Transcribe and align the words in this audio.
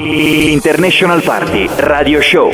International 0.00 1.20
Party 1.22 1.68
Radio 1.78 2.20
Show. 2.22 2.52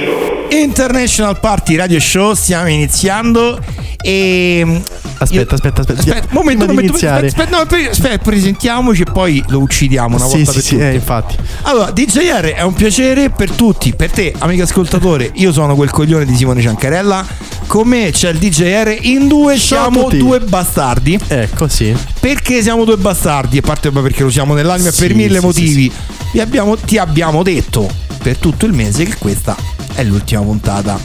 International 0.50 1.38
Party 1.38 1.76
Radio 1.76 2.00
Show, 2.00 2.32
stiamo 2.32 2.68
iniziando 2.70 3.58
e... 4.00 4.80
Aspetta, 5.18 5.54
aspetta, 5.54 5.80
aspetta. 5.82 6.00
Aspetta, 6.00 6.26
momento, 6.30 6.64
momento, 6.66 6.90
iniziare. 6.90 7.26
aspetta, 7.26 7.58
aspetta, 7.60 7.76
no, 7.82 7.90
aspetta, 7.90 8.18
presentiamoci 8.18 9.02
e 9.02 9.10
poi 9.12 9.44
lo 9.48 9.58
uccidiamo 9.60 10.16
una 10.16 10.24
Sì, 10.26 10.36
volta 10.36 10.50
sì, 10.52 10.56
per 10.56 10.62
sì, 10.64 10.70
tutte. 10.74 10.90
eh, 10.90 10.94
infatti. 10.94 11.36
Allora, 11.62 11.90
DJR 11.90 12.44
è 12.54 12.62
un 12.62 12.72
piacere 12.74 13.28
per 13.30 13.50
tutti, 13.50 13.94
per 13.94 14.10
te, 14.10 14.34
amico 14.38 14.62
ascoltatore. 14.62 15.30
Io 15.34 15.52
sono 15.52 15.74
quel 15.76 15.90
coglione 15.90 16.24
di 16.24 16.34
Simone 16.36 16.62
Ciancarella. 16.62 17.26
Con 17.66 17.88
me 17.88 18.10
c'è 18.10 18.30
il 18.30 18.38
DJR. 18.38 18.96
In 19.02 19.26
due 19.28 19.56
Ciao 19.58 19.90
siamo 19.90 20.04
tutti. 20.04 20.18
due 20.18 20.40
bastardi. 20.40 21.18
Ecco, 21.28 21.68
sì. 21.68 21.94
Perché 22.20 22.60
siamo 22.62 22.84
due 22.84 22.96
bastardi? 22.96 23.58
A 23.58 23.62
parte 23.62 23.90
perché 23.90 24.22
lo 24.22 24.30
siamo 24.30 24.52
nell'anima 24.54 24.90
Sì, 24.90 25.06
per 25.06 25.14
mille 25.14 25.38
sì, 25.38 25.44
motivi. 25.44 25.92
Vi 26.32 26.40
abbiamo- 26.40 26.76
ti 26.76 26.98
abbiamo 26.98 27.33
detto 27.42 27.88
per 28.22 28.38
tutto 28.38 28.66
il 28.66 28.72
mese 28.72 29.04
che 29.04 29.16
questa 29.18 29.56
è 29.94 30.02
l'ultima 30.04 30.42
puntata. 30.42 30.98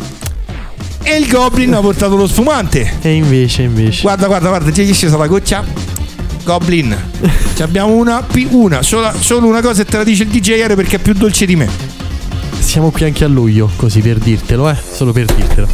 E 1.02 1.18
il 1.18 1.28
Goblin 1.28 1.74
ha 1.74 1.80
portato 1.80 2.16
lo 2.16 2.28
sfumante. 2.28 2.98
E 3.02 3.14
invece, 3.14 3.64
invece. 3.64 4.02
Guarda, 4.02 4.28
guarda, 4.28 4.50
guarda, 4.50 4.72
ti 4.72 4.88
è 4.88 4.94
scesa 4.94 5.18
la 5.18 5.28
goccia. 5.28 5.64
Goblin. 6.44 6.96
Ci 7.56 7.62
abbiamo 7.62 7.94
una, 7.94 8.26
una, 8.52 8.82
sola- 8.82 9.14
solo 9.20 9.48
una 9.48 9.62
cosa 9.62 9.82
e 9.82 9.86
te 9.86 9.98
la 9.98 10.04
dice 10.04 10.24
il 10.24 10.30
DJR 10.30 10.76
perché 10.76 10.98
è 10.98 11.00
più 11.00 11.14
dolce 11.14 11.46
di 11.46 11.56
me. 11.56 11.70
Siamo 12.60 12.92
qui 12.92 13.06
anche 13.06 13.24
a 13.24 13.28
luglio, 13.28 13.70
così 13.76 14.02
per 14.02 14.18
dirtelo, 14.18 14.70
eh. 14.70 14.78
Solo 14.92 15.12
per 15.12 15.26
dirtelo. 15.26 15.68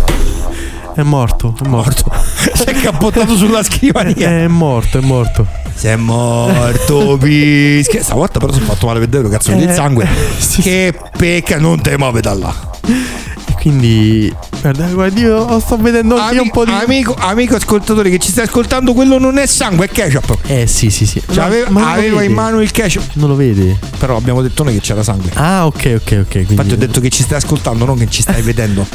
È 0.96 1.02
morto, 1.02 1.56
è 1.62 1.68
morto. 1.68 2.12
Si 2.54 2.64
è 2.64 2.74
cappottato 2.74 3.36
sulla 3.36 3.64
scrivania. 3.64 4.30
È 4.30 4.48
morto, 4.48 5.00
è 5.00 5.02
morto. 5.02 5.65
Sei 5.76 5.98
morto, 5.98 7.18
bischi. 7.22 8.00
Stavolta 8.02 8.40
però 8.40 8.52
sono 8.54 8.66
fatto 8.66 8.88
male 8.88 9.00
per 9.00 9.10
davvero, 9.10 9.30
cazzo, 9.30 9.52
Eh, 9.52 9.66
di 9.66 9.74
sangue. 9.74 10.08
sì. 10.38 10.62
Che 10.62 10.94
pecca, 11.18 11.60
non 11.60 11.82
te 11.82 11.98
muove 11.98 12.22
da 12.22 12.34
là. 12.34 12.54
E 13.48 13.54
quindi. 13.60 14.34
Guarda, 14.62 14.88
guarda, 14.88 15.20
io 15.20 15.60
sto 15.60 15.78
vedendo 15.78 16.18
anche 16.18 16.40
un 16.40 16.50
po' 16.50 16.66
di. 16.66 16.72
amico, 16.72 17.14
amico 17.14 17.56
ascoltatore 17.56 18.10
che 18.10 18.18
ci 18.18 18.32
stai 18.32 18.46
ascoltando, 18.46 18.94
quello 18.94 19.20
non 19.20 19.38
è 19.38 19.46
sangue, 19.46 19.86
è 19.86 19.90
ketchup. 19.90 20.38
Eh 20.48 20.66
sì, 20.66 20.90
sì, 20.90 21.06
sì. 21.06 21.22
Cioè, 21.32 21.44
aveva, 21.44 21.70
Ma 21.70 21.92
aveva 21.92 22.24
in 22.24 22.32
mano 22.34 22.62
il 22.62 22.72
ketchup. 22.72 23.10
Non 23.14 23.30
lo 23.30 23.36
vede. 23.36 23.78
Però 24.00 24.16
abbiamo 24.16 24.42
detto 24.42 24.64
noi 24.64 24.74
che 24.74 24.80
c'era 24.82 25.04
sangue. 25.04 25.30
Ah, 25.36 25.66
ok, 25.68 25.94
ok, 25.98 26.18
ok. 26.22 26.28
Quindi... 26.30 26.52
Infatti 26.54 26.74
ho 26.74 26.78
detto 26.78 27.00
che 27.00 27.10
ci 27.10 27.22
stai 27.22 27.38
ascoltando, 27.38 27.86
non 27.86 27.98
che 27.98 28.08
ci 28.10 28.22
stai 28.22 28.42
vedendo. 28.42 28.88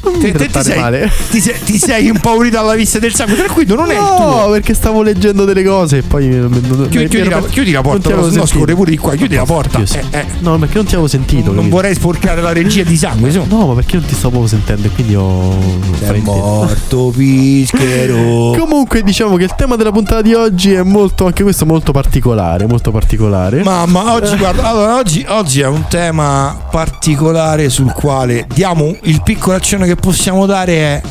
Non 0.00 0.12
mi 0.14 0.20
Te- 0.20 0.32
te- 0.32 0.46
ti, 0.48 0.62
sei, 0.62 0.78
male. 0.78 1.10
ti, 1.30 1.40
sei, 1.40 1.54
ti 1.64 1.78
sei 1.78 2.06
impaurito 2.06 2.58
alla 2.58 2.74
vista 2.74 2.98
del 2.98 3.12
sangue, 3.14 3.34
tranquillo, 3.36 3.74
non 3.74 3.90
è 3.90 3.94
il 3.94 4.00
No, 4.00 4.16
tuo. 4.16 4.50
perché 4.52 4.72
stavo 4.74 5.02
leggendo 5.02 5.44
delle 5.44 5.64
cose 5.64 5.98
e 5.98 6.02
poi. 6.02 6.28
non- 6.28 6.50
non- 6.50 6.88
Chiudi, 6.88 6.98
mi 6.98 7.08
chiudi 7.08 7.28
la, 7.28 7.38
per- 7.40 7.50
chiudi 7.50 7.70
la 7.72 7.80
non 7.80 7.92
porta, 7.92 8.08
avevo 8.14 8.34
no, 8.36 8.46
scorre 8.46 8.74
pure 8.74 8.90
di 8.90 8.96
qua, 8.96 9.14
chiudi 9.16 9.34
la 9.34 9.44
porta. 9.44 9.80
Eh, 9.80 10.04
eh. 10.10 10.24
No, 10.40 10.56
perché 10.58 10.74
non 10.76 10.84
ti 10.84 10.92
avevo 10.92 11.08
sentito. 11.08 11.46
Non 11.46 11.56
capito? 11.56 11.74
vorrei 11.74 11.94
sporcare 11.94 12.40
la 12.40 12.52
regia 12.52 12.82
di 12.84 12.96
sangue, 12.96 13.30
su. 13.32 13.42
No, 13.48 13.66
ma 13.66 13.74
perché 13.74 13.96
non 13.96 14.04
ti 14.06 14.14
stavo 14.14 14.38
proprio 14.38 14.48
sentendo 14.48 14.86
e 14.86 14.90
quindi 14.90 15.14
ho. 15.16 15.56
È 16.00 16.12
morto 16.22 17.12
pischero. 17.14 18.54
Comunque 18.58 19.02
diciamo 19.02 19.36
che 19.36 19.44
il 19.44 19.54
tema 19.56 19.76
della 19.76 19.90
puntata 19.92 20.22
di 20.22 20.34
oggi 20.34 20.72
è 20.72 20.82
molto, 20.82 21.26
anche 21.26 21.42
questo 21.42 21.66
molto 21.66 21.92
particolare, 21.92 22.66
molto 22.66 22.90
particolare. 22.90 23.62
Mamma, 23.62 24.12
oggi 24.12 24.36
guarda, 24.36 24.68
allora 24.68 24.96
oggi, 24.96 25.24
oggi 25.28 25.60
è 25.60 25.66
un 25.66 25.84
tema 25.88 26.56
particolare 26.70 27.68
sul 27.68 27.92
quale 27.92 28.46
diamo 28.54 28.94
il 29.02 29.22
piccolo 29.22 29.56
azione 29.56 29.86
che 29.88 29.96
possiamo 29.96 30.46
dare 30.46 30.72
è 30.76 31.02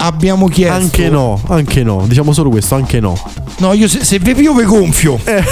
abbiamo 0.00 0.46
chiesto 0.48 0.74
anche 0.74 1.08
no, 1.08 1.40
anche 1.48 1.82
no, 1.82 2.04
diciamo 2.06 2.32
solo 2.32 2.50
questo, 2.50 2.74
anche 2.74 3.00
no. 3.00 3.20
No, 3.58 3.72
io 3.72 3.88
se, 3.88 4.04
se 4.04 4.18
vi 4.20 4.34
piove 4.34 4.64
gonfio. 4.64 5.18
Eh, 5.26 5.44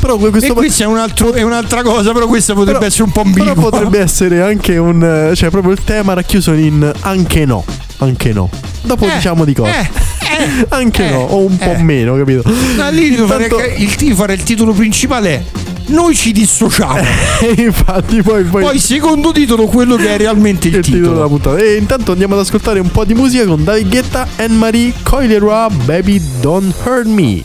però 0.00 0.16
que- 0.16 0.28
E 0.28 0.30
questo 0.30 0.54
questo 0.54 0.82
è, 0.82 0.86
un 0.86 0.96
altro, 0.96 1.32
è 1.32 1.42
un'altra 1.42 1.82
cosa, 1.82 2.12
però 2.12 2.26
questa 2.26 2.54
potrebbe 2.54 2.78
però- 2.78 2.88
essere 2.90 3.02
un 3.04 3.12
po' 3.12 3.22
però 3.22 3.50
ambigua. 3.50 3.70
potrebbe 3.70 3.98
essere 4.02 4.42
anche 4.42 4.76
un 4.78 5.28
eh, 5.30 5.36
cioè 5.36 5.50
proprio 5.50 5.72
il 5.72 5.84
tema 5.84 6.14
racchiuso 6.14 6.52
in 6.52 6.90
anche 7.00 7.44
no, 7.44 7.64
anche 7.98 8.32
no. 8.32 8.48
Dopo 8.82 9.04
Eh, 9.06 9.14
diciamo 9.14 9.44
di 9.44 9.52
cosa. 9.54 9.70
eh, 9.80 9.82
eh, 9.82 10.66
anche 10.70 11.06
eh, 11.06 11.10
no, 11.10 11.18
o 11.20 11.44
un 11.44 11.56
po' 11.58 11.72
eh. 11.72 11.82
meno, 11.82 12.16
capito? 12.16 12.42
No, 12.76 12.90
lì 12.90 13.14
Intanto- 13.18 13.58
il, 13.76 14.14
fare 14.14 14.32
il 14.34 14.42
titolo 14.42 14.72
principale 14.72 15.34
è 15.34 15.42
Noi 15.86 16.14
ci 16.14 16.32
dissociamo. 16.32 17.00
Infatti 17.56 18.22
poi, 18.22 18.44
poi, 18.44 18.62
Poi 18.62 18.78
secondo 18.78 19.32
titolo 19.32 19.66
quello 19.66 19.96
che 19.96 20.14
è 20.14 20.16
realmente 20.16 20.68
il, 20.68 20.76
il 20.76 20.84
titolo 20.84 21.14
della 21.14 21.26
puntata. 21.26 21.58
E 21.58 21.76
intanto 21.76 22.12
andiamo 22.12 22.34
ad 22.34 22.40
ascoltare 22.40 22.80
un 22.80 22.90
po' 22.90 23.04
di 23.04 23.14
musica 23.14 23.44
con 23.46 23.64
David 23.64 23.88
Guetta 23.88 24.26
e 24.36 24.48
Marie 24.48 24.92
Coileroy, 25.02 25.68
Baby 25.84 26.22
Don't 26.40 26.74
Hurt 26.84 27.06
Me. 27.06 27.42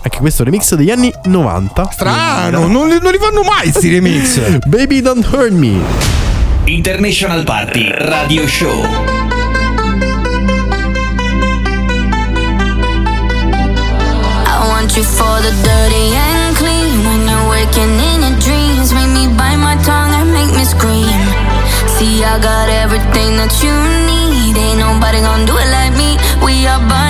Anche 0.00 0.18
questo 0.18 0.44
remix 0.44 0.74
degli 0.74 0.90
anni 0.90 1.12
90. 1.24 1.90
Strano, 1.92 2.66
non, 2.66 2.88
li- 2.88 2.98
non 3.00 3.10
li 3.10 3.18
fanno 3.18 3.42
mai 3.42 3.70
sti 3.70 3.90
remix. 3.90 4.58
Baby 4.66 5.00
Don't 5.00 5.26
Hurt 5.32 5.50
Me. 5.50 5.80
International 6.64 7.44
Party 7.44 7.88
Radio 7.90 8.46
Show. 8.46 8.84
I 14.46 14.66
want 14.68 14.96
you 14.96 15.02
for 15.02 15.40
the 15.40 15.50
dirty 15.62 16.08
clean. 16.10 16.37
When 17.76 17.90
in 17.90 18.20
your 18.22 18.36
dreams, 18.40 18.92
make 18.92 19.10
me 19.16 19.24
bite 19.36 19.56
my 19.56 19.76
tongue 19.82 20.12
and 20.12 20.32
make 20.32 20.52
me 20.56 20.64
scream. 20.64 21.20
See, 21.96 22.24
I 22.24 22.38
got 22.38 22.68
everything 22.68 23.36
that 23.40 23.54
you 23.62 23.74
need. 24.08 24.56
Ain't 24.56 24.78
nobody 24.78 25.20
gonna 25.20 25.46
do 25.46 25.56
it 25.56 25.70
like 25.70 25.94
me. 25.96 26.18
We 26.44 26.66
are 26.66 26.80
burning 26.80 27.07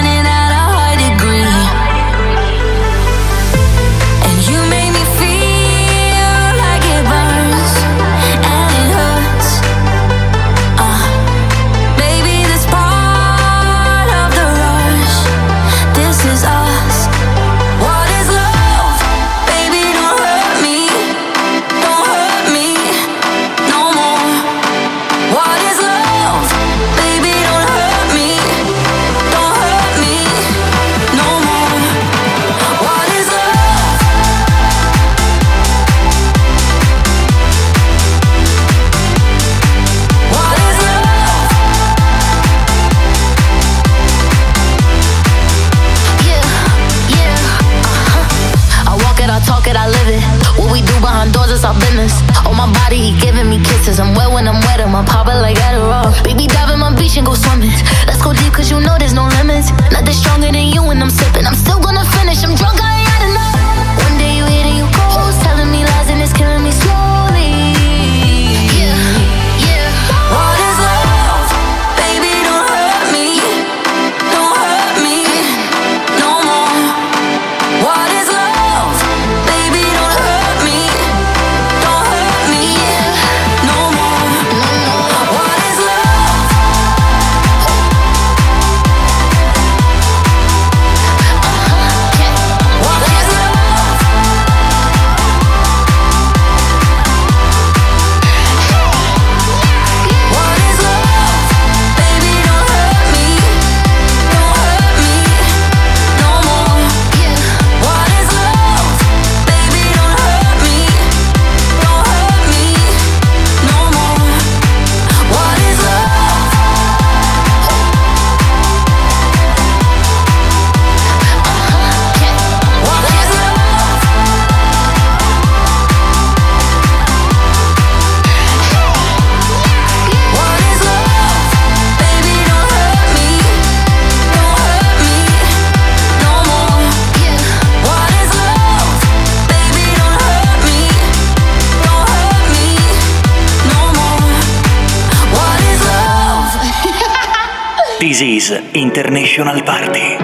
This 148.19 148.51
is 148.51 148.75
International 148.75 149.63
Party. 149.63 150.19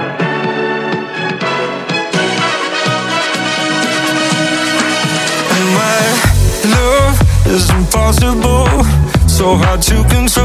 is 7.46 7.70
impossible, 7.70 8.66
so 9.28 9.54
hard 9.54 9.80
to 9.82 10.02
control. 10.08 10.43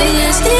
Stay. 0.00 0.59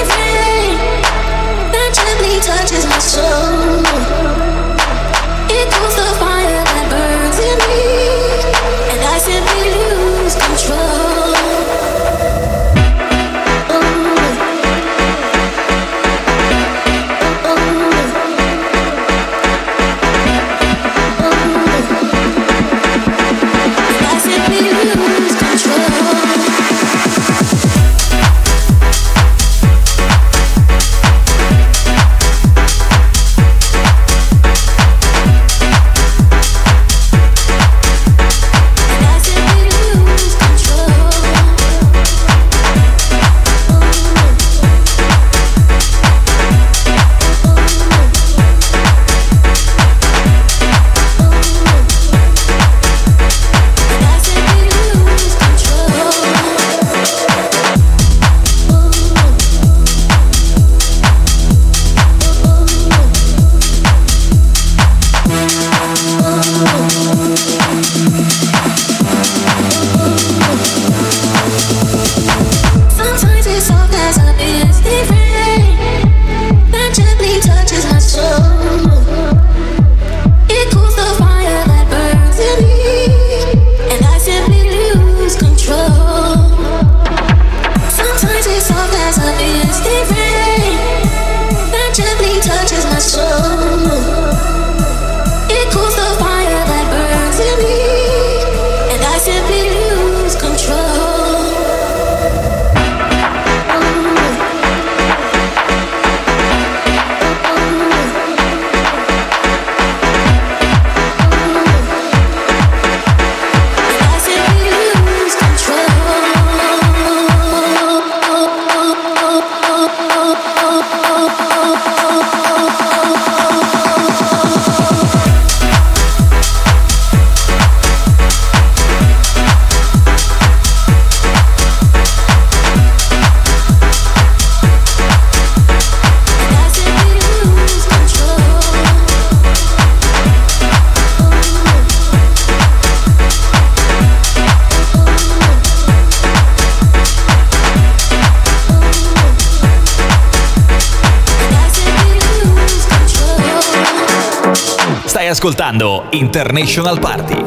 Ascoltando 155.41 156.07
International 156.13 156.99
Party. 156.99 157.43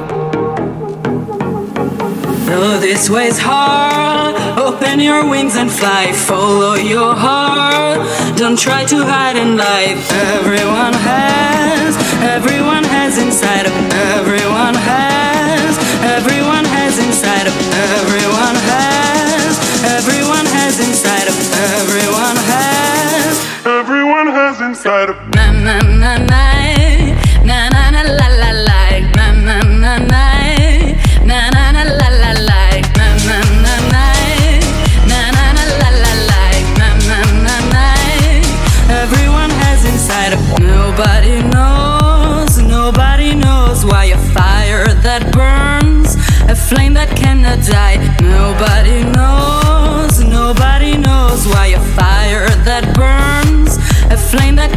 Though 2.48 2.80
this 2.80 3.08
way's 3.08 3.38
hard, 3.38 4.34
open 4.58 5.00
your 5.00 5.30
wings 5.30 5.56
and 5.56 5.72
fly. 5.72 6.12
Follow 6.12 6.74
your 6.74 7.14
heart. 7.14 8.02
Don't 8.36 8.58
try 8.58 8.84
to 8.86 9.06
hide 9.06 9.38
in 9.38 9.58
life. 9.58 10.12
Everyone 10.12 10.94
has, 10.94 11.96
everyone 12.24 12.84
has 12.84 13.20
inside 13.20 13.68
of 13.68 13.93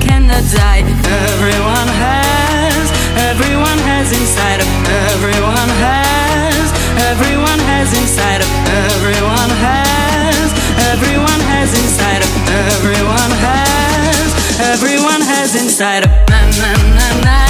that 0.07 0.13
cannot 0.13 0.45
die. 0.53 0.83
Everyone 1.07 1.89
has, 1.89 2.87
everyone 3.31 3.79
has 3.87 4.13
inside 4.13 4.61
of 4.61 4.69
everyone 5.11 5.71
has, 5.83 6.67
everyone 7.11 7.61
has 7.71 7.93
inside 7.93 8.41
of 8.43 8.51
everyone 8.87 9.51
has, 9.63 10.49
everyone 10.93 11.41
has 11.51 11.71
inside 11.75 12.23
of 12.23 12.33
everyone 12.51 13.33
has, 13.47 14.29
everyone 14.75 15.23
has 15.23 15.55
inside 15.55 16.05
of 16.05 16.11
na 16.31 16.41
na 16.59 16.71
na 16.95 17.09
na 17.25 17.46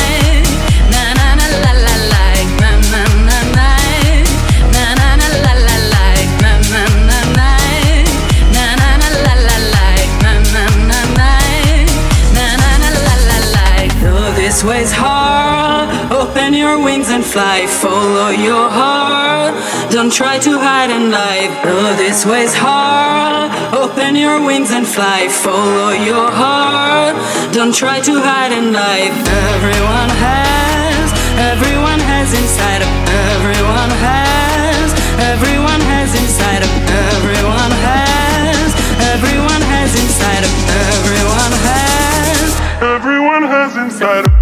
your 16.67 16.83
wings 16.83 17.09
and 17.11 17.25
fly. 17.25 17.59
Follow 17.67 18.31
your 18.49 18.67
heart. 18.81 19.55
Don't 19.95 20.13
try 20.13 20.37
to 20.47 20.53
hide 20.59 20.91
in 20.91 21.05
life. 21.11 21.53
Though 21.63 21.95
this 22.03 22.27
way's 22.27 22.55
hard, 22.55 23.51
open 23.83 24.17
your 24.17 24.39
wings 24.49 24.71
and 24.79 24.87
fly. 24.87 25.29
Follow 25.29 25.91
your 26.11 26.29
heart. 26.43 27.15
Don't 27.57 27.75
try 27.83 27.99
to 28.09 28.15
hide 28.29 28.53
in 28.61 28.67
life. 28.73 29.15
Everyone 29.55 30.11
has, 30.27 31.07
everyone 31.53 32.01
has 32.13 32.29
inside 32.41 32.83
of 32.87 32.93
everyone 33.33 33.93
has, 34.09 34.87
everyone 35.33 35.83
has 35.93 36.11
inside 36.23 36.63
of 36.67 36.73
everyone 37.13 37.73
has, 37.89 38.69
everyone 39.15 39.63
has 39.75 39.91
inside 40.03 40.45
of 40.49 40.55
everyone 40.91 41.55
has. 41.69 42.51
Everyone 42.97 43.45
has 43.55 43.73
inside 43.77 44.36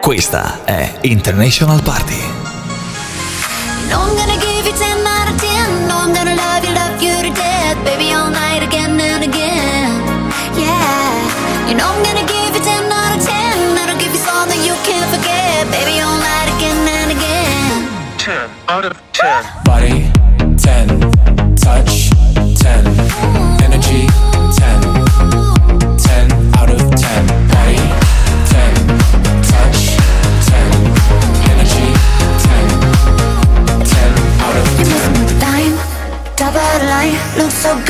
Questa 0.00 0.62
è 0.64 0.98
International 1.00 1.82
Party. 1.82 2.20
No, 3.88 4.02
I'm 4.02 4.14
gonna 4.14 4.36
give 4.36 4.66
you 4.66 4.74
10 4.76 5.06
out 5.06 5.28
of 5.30 5.40
10. 5.40 5.86
No, 5.86 5.96
I'm 5.96 6.12
gonna 6.12 6.34
love 6.34 6.62
you, 6.62 6.74
love 6.74 7.00
you 7.00 7.14
to 7.22 7.32
death. 7.32 7.82
Baby, 7.82 8.12
all 8.12 8.28
night 8.28 8.62
again 8.62 9.00
and 9.00 9.22
again. 9.22 10.02
Yeah. 10.54 11.66
You 11.66 11.74
know, 11.74 11.88
I'm 11.88 12.02
gonna 12.02 12.26
give 12.26 12.54
you 12.54 12.60
10 12.60 12.92
out 12.92 13.16
of 13.16 13.24
10. 13.24 13.74
That'll 13.74 13.96
give 13.96 14.12
you 14.12 14.20
something 14.20 14.60
you 14.62 14.74
can't 14.84 15.08
forget. 15.08 15.66
Baby, 15.70 16.02
all 16.02 16.18
night 16.18 16.48
again 16.56 16.86
and 16.86 17.10
again. 17.12 17.88
10 18.18 18.50
out 18.68 18.84
of 18.84 19.00
10. 19.12 19.28
Body 19.30 19.48
10, 19.48 19.61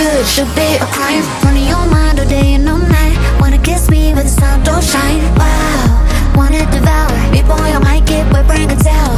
good, 0.03 0.27
should 0.27 0.53
be 0.55 0.69
a 0.85 0.87
crime. 0.97 1.25
Running 1.45 1.69
your 1.69 1.87
mind 1.87 2.19
all 2.19 2.27
day 2.27 2.55
and 2.55 2.69
all 2.69 2.79
night. 2.79 3.17
Wanna 3.41 3.59
kiss 3.59 3.89
me, 3.91 4.13
but 4.15 4.25
the 4.25 4.35
sun 4.41 4.63
don't 4.65 4.85
shine. 4.93 5.23
Wow, 5.41 6.35
wanna 6.37 6.63
devour. 6.75 7.11
Big 7.31 7.47
boy, 7.47 7.69
I 7.77 7.81
might 7.89 8.05
get 8.07 8.25
wet, 8.33 8.47
bring 8.47 8.71
a 8.71 8.77
towel. 8.77 9.12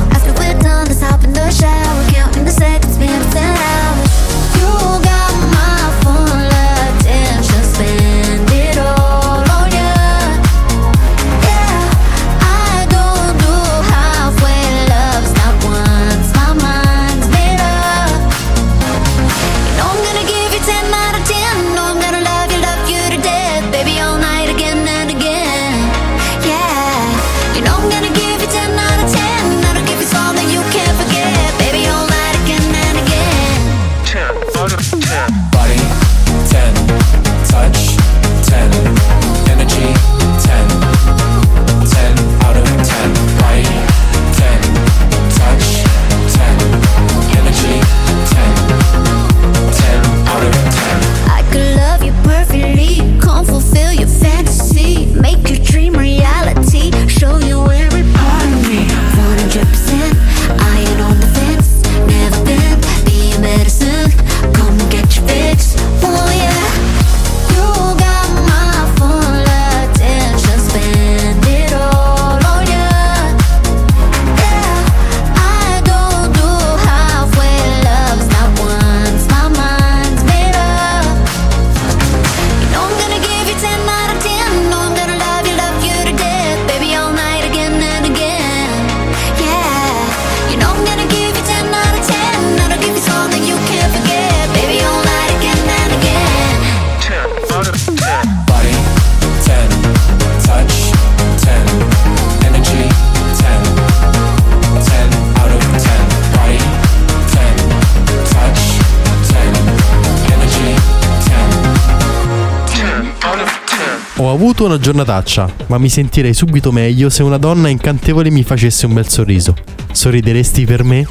Avuto 114.45 114.67
una 114.67 114.79
giornataccia, 114.79 115.51
ma 115.69 115.79
mi 115.79 115.89
sentirei 115.89 116.35
subito 116.35 116.71
meglio 116.71 117.09
se 117.09 117.23
una 117.23 117.39
donna 117.39 117.71
incantevole 117.71 118.29
mi 118.29 118.43
facesse 118.43 118.85
un 118.85 118.93
bel 118.93 119.09
sorriso. 119.09 119.57
Sorrideresti 119.91 120.67
per 120.67 120.85
me? 120.85 121.07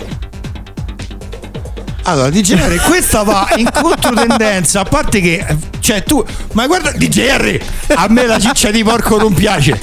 Allora, 2.06 2.30
DJR, 2.30 2.82
questa 2.82 3.24
va 3.24 3.48
in 3.56 3.70
controtendenza. 3.72 4.82
A 4.82 4.84
parte 4.84 5.22
che, 5.22 5.46
cioè, 5.80 6.04
tu, 6.04 6.24
ma 6.52 6.68
guarda, 6.68 6.92
DJR, 6.92 7.58
a 7.96 8.08
me 8.10 8.26
la 8.26 8.40
ciccia 8.40 8.72
di 8.72 8.84
porco 8.84 9.18
non 9.18 9.34
piace. 9.34 9.80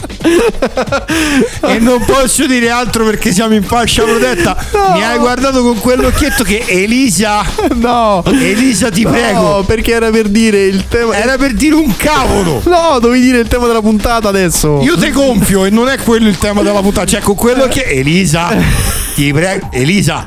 e 1.66 1.78
non 1.78 2.04
posso 2.04 2.46
dire 2.46 2.68
altro 2.70 3.04
perché 3.06 3.32
siamo 3.32 3.54
in 3.54 3.62
fascia 3.62 4.02
protetta. 4.02 4.54
Mi 4.94 5.02
hai 5.02 5.18
guardato 5.18 5.62
con 5.62 5.78
quell'occhietto 5.80 6.42
che 6.44 6.64
Elisa, 6.66 7.42
No! 7.76 8.22
Elisa, 8.26 8.90
ti 8.90 9.02
No, 9.02 9.10
prego. 9.10 9.64
perché 9.66 9.92
era 9.92 10.10
per 10.10 10.28
dire 10.28 10.64
il 10.64 10.86
tema. 10.88 11.16
Era 11.16 11.38
per 11.38 11.52
dire 11.54 11.74
un 11.74 11.96
cavolo. 11.96 12.60
No, 12.66 12.98
dovevi 13.00 13.22
dire 13.22 13.38
il 13.38 13.48
tema 13.48 13.66
della 13.66 13.80
puntata 13.80 14.28
adesso. 14.28 14.80
Io 14.82 14.96
te 14.98 15.10
gonfio 15.10 15.64
e 15.64 15.70
non 15.70 15.88
è 15.88 15.96
quello 15.98 16.28
il 16.28 16.36
tema 16.36 16.62
della 16.62 16.80
puntata. 16.80 17.06
Cioè, 17.06 17.20
con 17.20 17.34
quello 17.34 17.66
che. 17.66 17.84
Elisa, 17.84 18.54
ti 19.14 19.32
prego. 19.32 19.68
Elisa. 19.72 20.24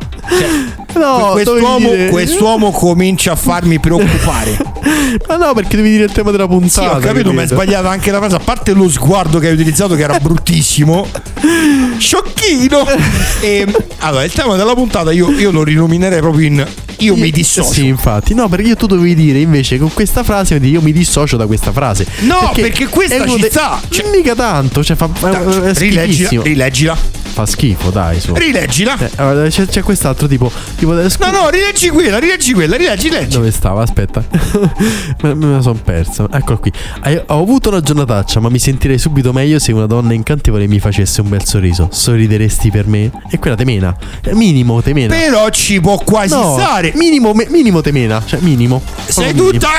No, 0.95 1.29
quest'uomo, 1.31 1.89
quest'uomo 2.09 2.71
comincia 2.71 3.33
a 3.33 3.35
farmi 3.35 3.79
preoccupare. 3.79 4.57
Ma 5.27 5.35
no, 5.37 5.53
perché 5.53 5.75
devi 5.75 5.89
dire 5.91 6.03
il 6.05 6.11
tema 6.11 6.31
della 6.31 6.43
Sì, 6.43 6.49
puntata. 6.49 6.97
ho 6.97 6.99
capito, 6.99 7.31
ma 7.33 7.41
è 7.41 7.45
capito? 7.45 7.61
sbagliata 7.61 7.89
anche 7.89 8.11
la 8.11 8.17
frase. 8.17 8.35
A 8.35 8.39
parte 8.39 8.73
lo 8.73 8.89
sguardo 8.89 9.39
che 9.39 9.47
hai 9.47 9.53
utilizzato, 9.53 9.95
che 9.95 10.01
era 10.03 10.17
bruttissimo, 10.19 11.07
sciocchino. 11.97 12.85
E 13.43 13.67
allora, 13.99 14.23
il 14.23 14.31
tema 14.31 14.55
della 14.55 14.73
puntata 14.73 15.11
io, 15.11 15.29
io 15.31 15.51
lo 15.51 15.63
rinominerei 15.63 16.19
proprio 16.19 16.47
in 16.47 16.67
Io 16.99 17.15
mi 17.17 17.29
dissocio. 17.29 17.73
Sì, 17.73 17.87
infatti. 17.87 18.33
No, 18.33 18.47
perché 18.47 18.69
io 18.69 18.75
tu 18.77 18.87
dovevi 18.87 19.15
dire 19.15 19.39
invece 19.39 19.77
con 19.77 19.91
questa 19.93 20.23
frase 20.23 20.55
io 20.55 20.81
mi 20.81 20.93
dissocio 20.93 21.35
da 21.35 21.45
questa 21.45 21.71
frase. 21.73 22.05
No, 22.21 22.51
perché 22.55 22.87
questa 22.87 23.15
è 23.25 23.27
ci 23.27 23.39
de- 23.39 23.49
sta. 23.49 23.81
Cioè- 23.89 24.09
mica 24.15 24.33
tanto, 24.33 24.81
cioè 24.83 24.95
fa 24.95 25.09
è- 25.21 25.29
è 25.29 25.73
Rileggila, 25.73 26.41
rileggila, 26.41 26.97
Fa 27.33 27.45
schifo, 27.47 27.89
dai, 27.89 28.19
su. 28.19 28.33
rileggila. 28.35 28.95
Eh, 28.99 29.09
allora, 29.15 29.47
c'è, 29.49 29.65
c'è 29.65 29.81
quest'altro 29.81 30.27
tipo, 30.27 30.51
tipo 30.77 30.93
scu- 31.09 31.25
No, 31.25 31.31
no, 31.41 31.49
rileggi 31.49 31.89
quella, 31.89 32.19
rileggi 32.19 32.53
quella, 32.53 32.75
rileggi, 32.75 33.09
leggi. 33.09 33.35
Dove 33.35 33.49
stava? 33.51 33.81
Aspetta, 33.81 34.23
me, 35.23 35.33
me 35.33 35.51
la 35.53 35.61
sono 35.61 35.79
persa. 35.83 36.27
Eccolo 36.31 36.59
qui. 36.59 36.71
Ho 37.27 37.41
avuto 37.41 37.69
una 37.69 37.81
giornataccia, 37.81 38.39
ma 38.39 38.49
mi 38.49 38.59
sentirei 38.59 38.99
subito 38.99 39.33
meglio 39.33 39.57
se 39.57 39.71
una 39.71 39.87
donna 39.87 40.13
incantevole 40.13 40.67
mi 40.67 40.79
facesse 40.79 41.21
un 41.21 41.29
bel 41.29 41.43
sorriso. 41.45 41.87
Sorrideresti 41.91 42.69
per 42.69 42.85
me? 42.87 43.09
E 43.29 43.39
quella 43.39 43.55
temena. 43.55 43.95
Eh, 44.23 44.35
Minimo 44.35 44.81
temena. 44.83 45.15
Però 45.15 45.49
ci 45.49 45.79
può 45.81 45.97
quasi 45.97 46.35
no, 46.35 46.53
stare. 46.57 46.91
minimo, 46.95 47.33
me- 47.33 47.47
minimo 47.49 47.81
temena. 47.81 48.21
Cioè, 48.23 48.39
minimo. 48.41 48.81
Sei 49.07 49.33
Proprio 49.33 49.51
tutta. 49.59 49.69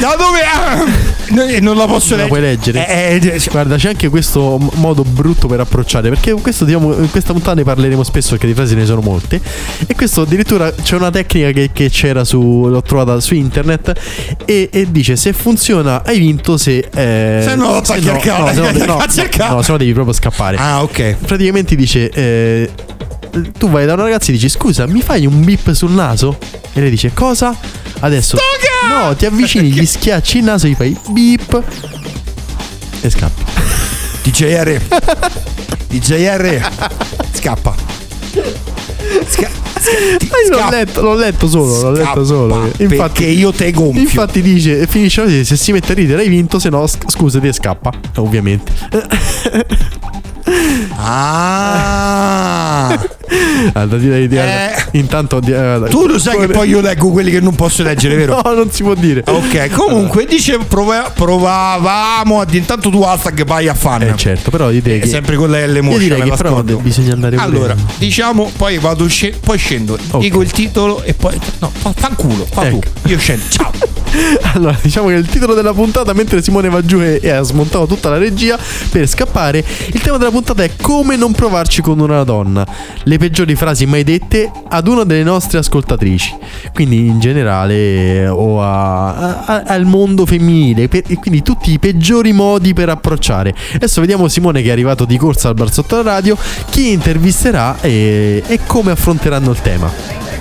da 0.00 0.16
dove. 0.16 0.94
No, 1.28 1.44
non 1.60 1.76
la 1.76 1.86
posso 1.86 2.10
Non 2.14 2.20
la 2.20 2.26
puoi 2.28 2.40
leggere? 2.40 2.88
Eh, 2.88 3.20
eh, 3.22 3.42
Guarda, 3.50 3.76
c'è 3.76 3.88
anche 3.88 4.08
questo 4.08 4.58
modo 4.74 5.02
brutto 5.04 5.46
per 5.48 5.60
approcciare. 5.60 6.08
Perché 6.08 6.32
questo, 6.46 6.64
diciamo, 6.64 6.94
in 6.94 7.10
questa 7.10 7.32
puntata 7.32 7.54
ne 7.56 7.64
parleremo 7.64 8.04
spesso 8.04 8.30
perché 8.30 8.46
di 8.46 8.54
frasi 8.54 8.76
ne 8.76 8.86
sono 8.86 9.00
molte. 9.00 9.40
E 9.84 9.96
questo 9.96 10.20
addirittura 10.20 10.70
c'è 10.72 10.94
una 10.94 11.10
tecnica 11.10 11.50
che, 11.50 11.70
che 11.72 11.90
c'era 11.90 12.22
su. 12.22 12.68
l'ho 12.68 12.82
trovata 12.82 13.18
su 13.18 13.34
internet. 13.34 13.92
E, 14.44 14.68
e 14.72 14.86
dice: 14.92 15.16
se 15.16 15.32
funziona, 15.32 16.04
hai 16.04 16.20
vinto. 16.20 16.56
Se. 16.56 16.88
Eh, 16.94 17.42
Se 17.44 17.56
no, 17.56 17.82
se 17.82 17.98
ca- 18.00 18.12
no, 18.12 18.20
se 18.20 18.60
no, 18.60 18.70
no, 18.70 18.96
no, 19.48 19.62
se 19.62 19.72
no 19.72 19.76
devi 19.76 19.92
proprio 19.92 20.14
scappare. 20.14 20.56
Ah, 20.56 20.82
ok. 20.84 21.16
Praticamente 21.26 21.74
dice. 21.74 22.10
eh, 22.10 22.70
tu 23.58 23.68
vai 23.68 23.84
da 23.84 23.94
una 23.94 24.04
ragazza 24.04 24.28
e 24.28 24.34
dici: 24.34 24.48
Scusa, 24.48 24.86
mi 24.86 25.02
fai 25.02 25.26
un 25.26 25.42
bip 25.42 25.72
sul 25.72 25.90
naso? 25.90 26.38
E 26.72 26.80
lei 26.80 26.90
dice: 26.90 27.10
Cosa? 27.12 27.56
Adesso. 27.98 28.36
No, 28.88 29.16
ti 29.16 29.26
avvicini, 29.26 29.72
gli 29.72 29.84
schiacci 29.84 30.38
il 30.38 30.44
naso, 30.44 30.68
gli 30.68 30.74
fai 30.74 30.96
bip. 31.08 31.60
E 33.00 33.10
scappi. 33.10 33.42
DJR. 34.22 34.80
DJR. 35.88 36.70
Scappa. 37.32 37.74
Sca- 39.28 39.50
ti- 40.18 40.30
io 40.50 40.58
l'ho 40.58 40.68
letto, 40.70 41.00
l'ho 41.00 41.14
letto 41.14 41.48
solo, 41.48 41.80
l'ho 41.82 41.90
letto 41.92 42.24
solo. 42.24 42.70
perché 42.76 43.24
io 43.26 43.52
te 43.52 43.70
gonfio. 43.72 44.00
Infatti 44.00 44.42
dice, 44.42 44.86
finisce 44.86 45.22
così, 45.22 45.44
se 45.44 45.56
si 45.56 45.72
mette 45.72 45.92
a 45.92 45.94
ridere 45.94 46.22
hai 46.22 46.28
vinto, 46.28 46.58
se 46.58 46.68
no 46.70 46.86
sc- 46.86 47.08
scusati 47.10 47.46
e 47.46 47.52
scappa, 47.52 47.92
ovviamente. 48.16 48.72
Ah. 50.98 52.98
Allora, 53.72 53.96
direi 53.98 54.28
di- 54.28 54.36
Eh. 54.36 54.74
Intanto 54.92 55.40
di- 55.40 55.52
eh, 55.52 55.82
Tu 55.88 56.06
lo 56.06 56.18
sai 56.18 56.38
che 56.38 56.48
poi 56.48 56.68
io 56.68 56.80
leggo 56.80 57.10
quelli 57.10 57.30
che 57.30 57.40
non 57.40 57.54
posso 57.54 57.82
leggere, 57.82 58.14
vero? 58.16 58.40
No, 58.44 58.52
non 58.54 58.70
si 58.70 58.82
può 58.82 58.94
dire. 58.94 59.22
Ok, 59.26 59.70
comunque 59.72 60.26
dice 60.26 60.58
prova- 60.58 61.10
provavamo 61.12 62.40
a 62.40 62.46
intanto 62.50 62.90
tu 62.90 63.02
hashtag 63.02 63.44
vai 63.44 63.68
a 63.68 63.74
fan. 63.74 64.02
Eh 64.02 64.16
certo, 64.16 64.50
però 64.50 64.70
direi 64.70 64.98
È 64.98 65.02
che 65.02 65.08
sempre 65.08 65.36
con 65.36 65.50
le 65.50 65.66
L 65.66 65.74
io 65.76 65.82
motion, 65.82 66.00
direi 66.00 66.22
me 66.22 66.30
che 66.30 66.36
però 66.36 66.62
bisogna 66.62 67.12
andare 67.12 67.36
pure- 67.36 67.48
Allora, 67.48 67.74
diciamo, 67.98 68.50
poi 68.56 68.78
vado 68.78 69.08
sce- 69.08 69.34
poi 69.38 69.58
scendo, 69.58 69.98
Ok. 70.10 70.20
dico 70.20 70.42
il 70.42 70.50
titolo 70.50 71.02
e 71.02 71.14
poi 71.14 71.38
no, 71.58 71.70
fa- 71.74 71.92
fanculo, 71.94 72.46
fa 72.50 72.66
Ecco. 72.66 72.78
tu. 73.02 73.08
Io 73.08 73.18
scendo. 73.18 73.44
Ciao. 73.48 73.70
Allora, 74.54 74.78
diciamo 74.80 75.08
che 75.08 75.14
il 75.14 75.26
titolo 75.26 75.52
della 75.52 75.74
puntata, 75.74 76.14
mentre 76.14 76.40
Simone 76.40 76.70
va 76.70 76.82
giù 76.82 77.00
e, 77.00 77.18
e 77.22 77.28
ha 77.30 77.42
smontato 77.42 77.86
tutta 77.86 78.08
la 78.08 78.16
regia 78.16 78.58
per 78.90 79.06
scappare, 79.06 79.62
il 79.92 80.00
tema 80.00 80.16
della 80.16 80.30
puntata 80.30 80.62
è 80.62 80.70
come 80.80 81.16
non 81.16 81.32
provarci 81.32 81.82
con 81.82 82.00
una 82.00 82.24
donna. 82.24 82.66
Le 83.02 83.15
peggiori 83.18 83.54
frasi 83.54 83.86
mai 83.86 84.04
dette 84.04 84.50
ad 84.68 84.88
una 84.88 85.04
delle 85.04 85.22
nostre 85.22 85.58
ascoltatrici. 85.58 86.34
Quindi 86.72 87.06
in 87.06 87.18
generale 87.20 87.74
eh, 87.74 88.28
o 88.28 88.62
a- 88.62 89.44
a- 89.44 89.62
al 89.66 89.84
mondo 89.84 90.26
femminile. 90.26 90.88
per- 90.88 91.04
e 91.06 91.16
quindi 91.16 91.42
tutti 91.42 91.72
i 91.72 91.78
peggiori 91.78 92.32
modi 92.32 92.74
per 92.74 92.88
approcciare. 92.88 93.54
Adesso 93.74 94.00
vediamo 94.00 94.28
Simone 94.28 94.62
che 94.62 94.68
è 94.68 94.72
arrivato 94.72 95.04
di 95.04 95.16
corsa 95.16 95.48
al 95.48 95.54
bar 95.54 95.72
sotto 95.72 95.96
la 95.96 96.02
radio, 96.02 96.36
chi 96.70 96.92
intervisterà 96.92 97.80
e, 97.80 98.42
e 98.46 98.60
come 98.66 98.90
affronteranno 98.92 99.50
il 99.50 99.60
tema. 99.60 99.90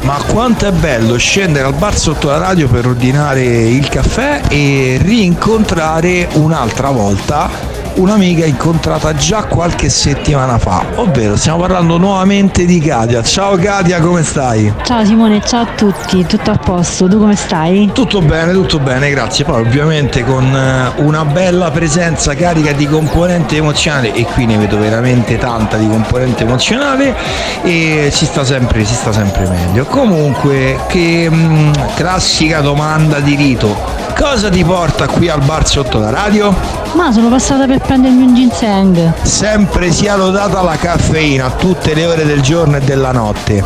Ma 0.02 0.22
quanto 0.28 0.68
è 0.68 0.72
bello 0.72 1.18
scendere 1.18 1.66
al 1.66 1.74
bar 1.74 1.98
sotto 1.98 2.28
la 2.28 2.38
radio 2.38 2.68
per 2.68 2.86
ordinare 2.88 3.44
il 3.44 3.88
caffè 3.90 4.42
e 4.50 5.00
rincontrare 5.02 6.28
un'altra 6.34 6.92
volta 6.92 7.50
un'amica 7.96 8.46
incontrata 8.46 9.14
già 9.14 9.44
qualche 9.44 9.90
settimana 9.90 10.58
fa, 10.58 10.84
ovvero 10.96 11.36
stiamo 11.36 11.60
parlando 11.60 11.98
nuovamente 11.98 12.66
di 12.66 12.80
Katia. 12.80 13.24
Ciao 13.24 13.56
Katia, 13.56 14.00
come 14.00 14.24
stai? 14.24 14.74
Ciao 14.84 15.06
Simone, 15.06 15.42
ciao 15.46 15.62
a 15.62 15.68
tutti, 15.76 16.26
tutto 16.26 16.52
a 16.52 16.58
posto, 16.58 17.08
tu 17.08 17.20
come 17.20 17.36
stai? 17.36 17.90
Tutto 17.94 18.22
bene, 18.22 18.52
tutto 18.52 18.80
bene, 18.80 19.10
grazie. 19.10 19.46
Poi 19.46 19.62
ovviamente 19.62 20.24
con 20.24 20.44
eh, 20.44 21.02
una 21.02 21.24
bella 21.24 21.72
presenza 21.72 22.34
carica 22.36 22.74
di 22.74 22.88
componente 22.88 23.56
emozionale 23.58 24.14
e 24.14 24.24
qui 24.26 24.46
ne 24.46 24.58
vedo 24.58 24.78
veramente 24.78 25.38
tanta 25.38 25.78
di 25.78 25.88
componente 25.88 26.44
emozionale 26.44 27.16
e 27.64 28.10
si 28.12 28.26
sta 28.26 28.44
sempre, 28.44 28.84
si 28.84 28.94
sta 28.94 29.12
sempre 29.12 29.48
meglio. 29.48 29.86
Comunque, 29.86 30.80
che 30.88 31.30
mm, 31.30 31.72
classica 31.96 32.62
domanda 32.62 33.20
di 33.20 33.36
rito. 33.36 34.05
Cosa 34.18 34.50
ti 34.50 34.64
porta 34.64 35.08
qui 35.08 35.30
al 35.30 35.42
bar 35.44 35.68
sotto 35.68 36.00
la 36.00 36.10
radio? 36.10 36.56
Ma 36.94 37.12
sono 37.12 37.28
passata 37.28 37.66
per 37.66 37.80
prendermi 37.80 38.24
un 38.24 38.34
ginseng. 38.34 39.14
Sempre 39.24 39.92
sia 39.92 40.16
lodata 40.16 40.62
la 40.62 40.78
caffeina 40.78 41.48
a 41.48 41.52
tutte 41.52 41.94
le 41.94 42.06
ore 42.06 42.26
del 42.26 42.42
giorno 42.42 42.78
e 42.78 42.80
della 42.80 43.12
notte. 43.12 43.64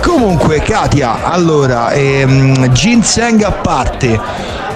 Comunque, 0.00 0.60
Katia, 0.62 1.24
allora, 1.24 1.90
ehm, 1.90 2.70
ginseng 2.72 3.42
a 3.42 3.50
parte. 3.50 4.20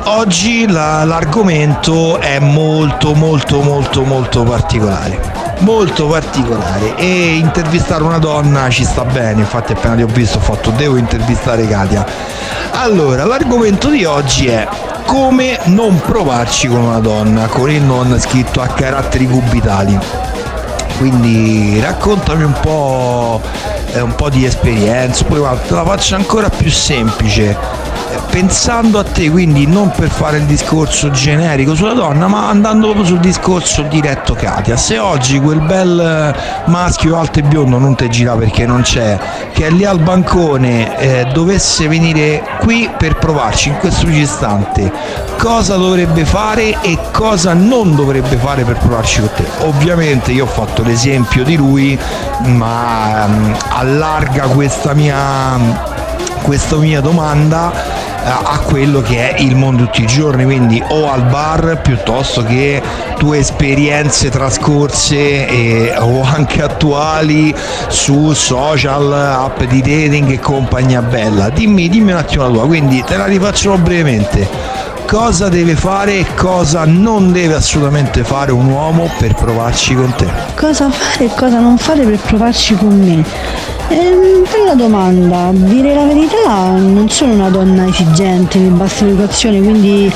Oggi 0.05 0.69
la- 0.69 1.05
l'argomento 1.05 2.19
è 2.19 2.41
molto 2.41 3.15
molto 3.15 3.63
molto 3.63 4.03
molto 4.03 4.43
particolare. 4.43 5.21
Molto 5.59 6.09
particolare 6.09 6.97
e 6.97 7.37
intervistare 7.37 8.03
una 8.03 8.19
donna 8.19 8.69
ci 8.69 8.85
sta 8.85 9.05
bene, 9.05 9.41
infatti 9.43 9.73
appena 9.73 9.95
ti 9.95 10.03
ho 10.03 10.09
visto 10.09 10.39
ho 10.39 10.41
fatto 10.41 10.71
devo 10.71 10.97
intervistare 10.97 11.69
Katia. 11.69 12.05
Allora, 12.73 13.25
l'argomento 13.25 13.89
di 13.89 14.05
oggi 14.05 14.49
è 14.49 14.67
come 15.05 15.59
non 15.65 16.01
provarci 16.01 16.69
con 16.69 16.83
una 16.83 16.99
donna, 16.99 17.47
con 17.47 17.71
il 17.71 17.83
non 17.83 18.19
scritto 18.19 18.61
a 18.61 18.67
caratteri 18.67 19.27
cubitali. 19.27 19.99
Quindi 20.99 21.81
raccontami 21.81 22.45
un 22.45 22.55
po', 22.61 23.41
un 24.01 24.15
po' 24.15 24.31
di 24.31 24.45
esperienza, 24.45 25.25
poi 25.25 25.43
te 25.67 25.75
la 25.75 25.85
faccio 25.85 26.15
ancora 26.15 26.49
più 26.49 26.71
semplice. 26.71 27.91
Pensando 28.31 28.99
a 28.99 29.05
te, 29.05 29.31
quindi 29.31 29.67
non 29.67 29.91
per 29.91 30.09
fare 30.09 30.39
il 30.39 30.45
discorso 30.45 31.11
generico 31.11 31.75
sulla 31.75 31.93
donna, 31.93 32.29
ma 32.29 32.49
andando 32.49 32.87
proprio 32.87 33.05
sul 33.05 33.21
discorso 33.21 33.83
diretto 33.83 34.35
Katia. 34.35 34.77
Se 34.77 34.99
oggi 34.99 35.39
quel 35.39 35.61
bel 35.61 36.01
eh, 36.01 36.71
maschio 36.71 37.19
alto 37.19 37.41
e 37.41 37.43
biondo 37.43 37.79
non 37.79 37.95
te 37.95 38.09
gira 38.09 38.35
perché 38.35 38.67
non 38.67 38.83
c'è, 38.83 39.19
che 39.53 39.67
è 39.67 39.71
lì 39.71 39.85
al 39.85 39.99
bancone, 39.99 40.99
eh, 40.99 41.27
dovesse 41.33 41.89
venire 41.89 42.43
qui 42.61 42.89
per 42.97 43.17
provarci 43.17 43.69
in 43.69 43.77
questo 43.79 44.09
istante, 44.09 44.91
cosa 45.39 45.77
dovrebbe 45.77 46.25
fare 46.25 46.81
e 46.83 46.99
cosa 47.11 47.53
non 47.53 47.95
dovrebbe 47.95 48.37
fare 48.37 48.65
per 48.65 48.79
provarci 48.79 49.21
con 49.21 49.31
te. 49.35 49.45
Ovviamente 49.65 50.33
io 50.33 50.45
ho 50.45 50.49
fatto 50.49 50.83
l'esempio 50.83 51.45
di 51.45 51.57
lui, 51.57 51.99
ma 52.45 53.27
mm, 53.27 53.53
allarga 53.83 54.47
questa 54.47 54.95
mia, 54.95 55.59
questa 56.43 56.77
mia 56.77 57.01
domanda 57.01 57.73
a 58.25 58.61
quello 58.61 59.01
che 59.01 59.35
è 59.35 59.41
il 59.41 59.57
mondo 59.57 59.85
tutti 59.85 60.03
i 60.03 60.07
giorni, 60.07 60.45
quindi 60.45 60.81
o 60.91 61.11
al 61.11 61.25
bar 61.25 61.81
piuttosto 61.83 62.45
che 62.45 62.81
tue 63.19 63.39
esperienze 63.39 64.31
trascorse 64.31 65.49
eh, 65.49 65.95
o 65.99 66.23
anche 66.23 66.63
attuali 66.63 67.53
su 67.89 68.33
social, 68.33 69.13
app 69.13 69.63
di 69.65 69.81
dating 69.81 70.31
e 70.31 70.39
compagnia 70.39 71.03
bella. 71.03 71.51
Dimmi, 71.51 71.89
dimmi 71.89 72.13
un 72.13 72.19
attimo 72.19 72.45
la 72.45 72.51
tua, 72.51 72.67
quindi 72.67 73.03
te 73.05 73.17
la 73.17 73.27
rifaccio 73.27 73.77
brevemente. 73.79 74.92
Cosa 75.07 75.49
deve 75.49 75.75
fare 75.75 76.21
e 76.21 76.27
cosa 76.35 76.85
non 76.87 77.33
deve 77.33 77.55
assolutamente 77.55 78.25
fare 78.25 78.51
un 78.51 78.67
uomo 78.67 79.11
per 79.19 79.35
provarci 79.35 79.95
con 79.95 80.15
te? 80.17 80.27
Cosa 80.57 80.91
fare 80.91 81.25
e 81.27 81.31
cosa 81.37 81.61
non 81.61 81.77
fare 81.77 82.05
per 82.05 82.19
provarci 82.19 82.75
con 82.77 82.99
me? 82.99 83.25
Ehm, 83.89 84.45
bella 84.51 84.75
domanda, 84.75 85.51
dire 85.53 85.95
la 85.95 86.05
verità, 86.05 86.71
non 86.77 87.11
sono 87.11 87.35
una 87.35 87.51
donna 87.51 87.87
esigente, 87.87 88.59
mi 88.59 88.71
basta 88.71 89.05
l'educazione, 89.05 89.61
quindi 89.61 90.11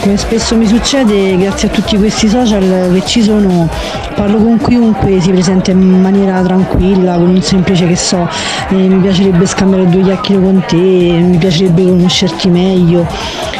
come 0.00 0.16
spesso 0.16 0.54
mi 0.54 0.66
succede, 0.66 1.36
grazie 1.36 1.66
a 1.66 1.70
tutti 1.72 1.96
questi 1.96 2.28
social 2.28 2.90
che 2.92 3.02
ci 3.04 3.22
sono, 3.22 3.68
parlo 4.14 4.36
con 4.38 4.58
chiunque 4.58 5.20
si 5.20 5.30
presenta 5.30 5.72
in 5.72 6.00
maniera 6.00 6.40
tranquilla, 6.42 7.14
con 7.14 7.30
un 7.30 7.42
semplice 7.42 7.88
che 7.88 7.96
so, 7.96 8.28
eh, 8.68 8.74
mi 8.74 9.00
piacerebbe 9.00 9.44
scambiare 9.46 9.88
due 9.88 10.02
chiacchiere 10.02 10.42
con 10.42 10.62
te, 10.68 10.76
mi 10.76 11.38
piacerebbe 11.38 11.82
conoscerti 11.82 12.48
meglio 12.48 13.06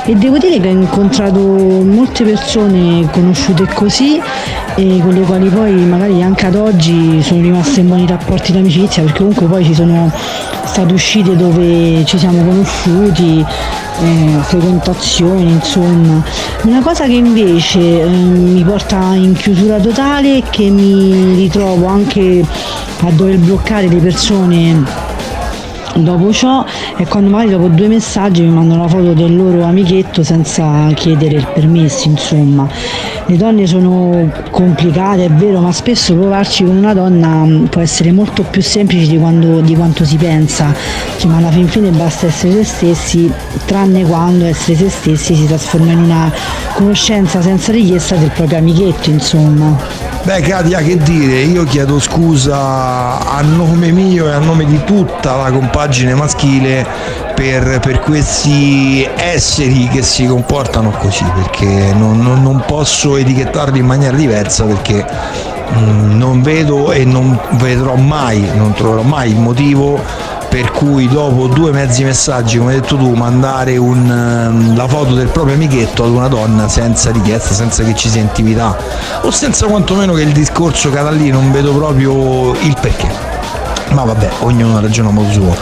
e 0.04 0.14
devo 0.14 0.38
dire 0.38 0.60
che 0.60 0.68
incontrato 0.82 1.38
molte 1.40 2.24
persone 2.24 3.08
conosciute 3.10 3.66
così 3.74 4.20
e 4.76 5.00
con 5.00 5.14
le 5.14 5.20
quali 5.22 5.48
poi 5.48 5.72
magari 5.72 6.22
anche 6.22 6.46
ad 6.46 6.54
oggi 6.54 7.22
sono 7.22 7.40
rimaste 7.40 7.80
in 7.80 7.88
buoni 7.88 8.06
rapporti 8.06 8.52
d'amicizia 8.52 9.02
perché 9.02 9.18
comunque 9.18 9.46
poi 9.46 9.64
ci 9.64 9.74
sono 9.74 10.12
state 10.64 10.92
uscite 10.92 11.36
dove 11.36 12.04
ci 12.04 12.18
siamo 12.18 12.44
conosciuti, 12.44 13.44
eh, 14.00 14.38
frequentazioni, 14.42 15.52
insomma. 15.52 16.22
Una 16.62 16.82
cosa 16.82 17.06
che 17.06 17.14
invece 17.14 18.02
eh, 18.02 18.06
mi 18.06 18.62
porta 18.62 19.14
in 19.14 19.32
chiusura 19.32 19.78
totale 19.78 20.38
è 20.38 20.42
che 20.50 20.68
mi 20.68 21.34
ritrovo 21.34 21.86
anche 21.86 22.44
a 23.00 23.10
dover 23.10 23.38
bloccare 23.38 23.88
le 23.88 23.96
persone 23.96 25.15
dopo 25.98 26.32
ciò 26.32 26.64
è 26.96 27.06
quando 27.06 27.30
magari 27.30 27.50
dopo 27.50 27.68
due 27.68 27.88
messaggi 27.88 28.42
mi 28.42 28.50
mandano 28.50 28.82
la 28.82 28.88
foto 28.88 29.12
del 29.12 29.35
loro 29.37 29.64
amichetto 29.64 30.22
senza 30.22 30.88
chiedere 30.94 31.37
il 31.37 31.46
permesso 31.52 32.09
insomma. 32.09 32.68
Le 33.26 33.37
donne 33.37 33.66
sono 33.66 34.30
complicate 34.50 35.24
è 35.24 35.30
vero 35.30 35.61
ma 35.61 35.72
spesso 35.72 36.14
provarci 36.14 36.64
con 36.64 36.76
una 36.76 36.94
donna 36.94 37.44
mh, 37.44 37.68
può 37.70 37.80
essere 37.80 38.12
molto 38.12 38.42
più 38.42 38.62
semplice 38.62 39.06
di, 39.09 39.18
quando- 39.18 39.61
di 39.61 39.74
quanto 39.74 40.04
si 40.04 40.16
pensa. 40.16 40.74
Cioè, 41.18 41.30
ma 41.30 41.38
alla 41.38 41.50
fin 41.50 41.66
fine 41.66 41.90
basta 41.90 42.26
essere 42.26 42.52
se 42.52 42.64
stessi 42.64 43.32
tranne 43.64 44.04
quando 44.04 44.44
essere 44.44 44.76
se 44.76 44.88
stessi 44.90 45.35
si 45.35 45.46
trasforma 45.46 45.92
in 45.92 45.98
una 45.98 46.32
conoscenza 46.74 47.40
senza 47.42 47.72
richiesta 47.72 48.16
del 48.16 48.30
proprio 48.30 48.59
amichetto 48.59 49.11
insomma. 49.11 50.14
Beh 50.26 50.40
Katia 50.40 50.80
che 50.80 50.96
dire, 50.96 51.42
io 51.42 51.62
chiedo 51.62 52.00
scusa 52.00 53.24
a 53.24 53.40
nome 53.42 53.92
mio 53.92 54.26
e 54.26 54.32
a 54.32 54.38
nome 54.38 54.64
di 54.64 54.82
tutta 54.85 55.37
la 55.37 55.50
compagine 55.87 56.14
maschile 56.14 56.85
per, 57.37 57.79
per 57.79 58.01
questi 58.01 59.09
esseri 59.16 59.87
che 59.87 60.03
si 60.03 60.27
comportano 60.27 60.90
così, 60.90 61.25
perché 61.33 61.92
non, 61.94 62.18
non- 62.18 62.42
non 62.42 62.64
posso 62.66 63.16
etichettarli 63.16 63.79
in 63.79 63.87
maniera 63.87 64.16
diversa 64.16 64.64
perché 64.64 65.07
mm, 65.77 66.18
non 66.18 66.42
vedo 66.42 66.90
e 66.90 67.05
non 67.05 67.38
vedrò 67.53 67.94
mai, 67.94 68.51
non 68.57 68.72
troverò 68.72 69.03
mai 69.03 69.31
il 69.31 69.38
motivo 69.38 70.03
per 70.49 70.72
cui 70.72 71.07
dopo 71.07 71.46
due 71.46 71.70
mezzi 71.70 72.03
messaggi, 72.03 72.59
come 72.59 72.72
hai 72.72 72.81
detto 72.81 72.96
tu, 72.96 73.12
mandare 73.12 73.77
un, 73.77 74.11
ehm, 74.11 74.77
la 74.77 74.88
foto 74.88 75.14
del 75.14 75.29
proprio 75.29 75.55
amichetto 75.55 76.03
ad 76.03 76.11
una 76.11 76.29
donna 76.29 76.68
senza 76.68 77.12
richiesta, 77.12 77.55
senza 77.55 77.85
che 77.85 77.94
ci 77.94 78.09
sia 78.09 78.22
intimità 78.22 78.77
o 79.22 79.31
senza 79.31 79.66
quantomeno 79.66 80.14
che 80.14 80.22
il 80.22 80.33
discorso 80.33 80.90
cada 80.90 81.11
lì 81.11 81.31
non 81.31 81.53
vedo 81.53 81.72
proprio 81.72 82.55
il 82.61 82.77
perché. 82.81 83.25
Ma 83.90 84.05
vabbè, 84.05 84.29
ognuno 84.40 84.81
ragiona 84.81 85.09
a 85.09 85.12
modo 85.12 85.31
suo. 85.31 85.57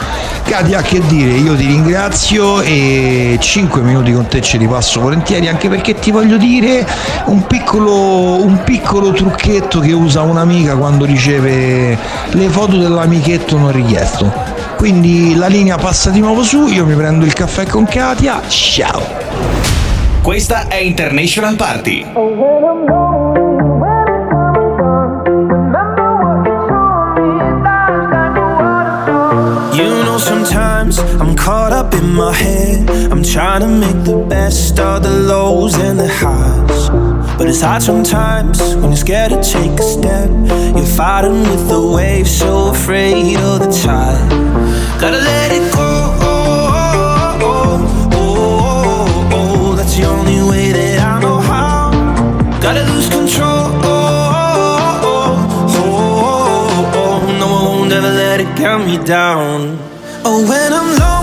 Katia, 0.45 0.83
che 0.83 1.01
dire, 1.07 1.31
io 1.31 1.57
ti 1.57 1.67
ringrazio 1.67 2.61
e 2.61 3.39
5 3.41 3.81
minuti 3.81 4.13
con 4.13 4.27
te 4.27 4.41
ce 4.41 4.59
li 4.59 4.67
passo 4.67 5.01
volentieri 5.01 5.49
anche 5.49 5.69
perché 5.69 5.95
ti 5.95 6.11
voglio 6.11 6.37
dire 6.37 6.87
un 7.27 7.47
piccolo, 7.47 8.45
un 8.45 8.63
piccolo 8.63 9.13
trucchetto 9.13 9.81
che 9.81 9.93
usa 9.93 10.21
un'amica 10.23 10.77
quando 10.77 11.05
riceve 11.07 11.99
le 12.31 12.49
foto 12.49 12.77
dell'amichetto 12.77 13.57
non 13.57 13.73
richiesto. 13.73 14.33
Quindi 14.77 15.35
la 15.35 15.47
linea 15.47 15.77
passa 15.77 16.11
di 16.11 16.21
nuovo 16.21 16.43
su, 16.43 16.67
io 16.67 16.85
mi 16.85 16.95
prendo 16.95 17.25
il 17.25 17.33
caffè 17.33 17.67
con 17.67 17.87
Katia, 17.87 18.43
ciao! 18.49 19.03
Questa 20.21 20.69
è 20.69 20.77
International 20.77 21.55
Party. 21.57 23.04
Sometimes 30.55 30.99
I'm 31.21 31.35
caught 31.35 31.73
up 31.73 31.95
in 31.95 32.13
my 32.13 32.33
head. 32.33 32.89
I'm 33.11 33.25
trying 33.25 33.63
to 33.63 33.67
make 33.67 34.05
the 34.05 34.25
best 34.29 34.79
of 34.79 35.03
the 35.03 35.11
lows 35.11 35.75
and 35.75 35.99
the 35.99 36.07
highs. 36.07 36.91
But 37.37 37.49
it's 37.49 37.61
hard 37.61 37.83
sometimes 37.83 38.61
when 38.77 38.91
you're 38.91 38.97
scared 38.97 39.31
to 39.31 39.43
take 39.43 39.77
a 39.81 39.83
step. 39.83 40.31
You're 40.77 40.93
fighting 40.97 41.41
with 41.51 41.69
the 41.69 41.83
waves, 41.97 42.31
so 42.39 42.69
afraid 42.69 43.37
of 43.39 43.59
the 43.65 43.71
tide. 43.83 44.31
Gotta 45.01 45.19
let 45.19 45.51
it 45.59 45.75
go. 45.75 45.91
That's 49.77 49.97
the 49.97 50.05
only 50.07 50.41
way 50.51 50.73
that 50.73 50.99
I 51.11 51.21
know 51.21 51.39
how. 51.41 51.91
Gotta 52.63 52.85
lose 52.93 53.09
control. 53.09 53.71
No, 57.41 57.49
I 57.59 57.63
won't 57.67 57.93
ever 57.93 58.13
let 58.23 58.41
it 58.41 58.57
get 58.57 58.79
me 58.87 58.97
down. 59.05 59.94
Oh, 60.27 60.41
when 60.49 60.73
I'm 60.73 60.99
lonely 60.99 61.14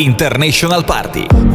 International 0.00 0.82
Party. 0.82 1.49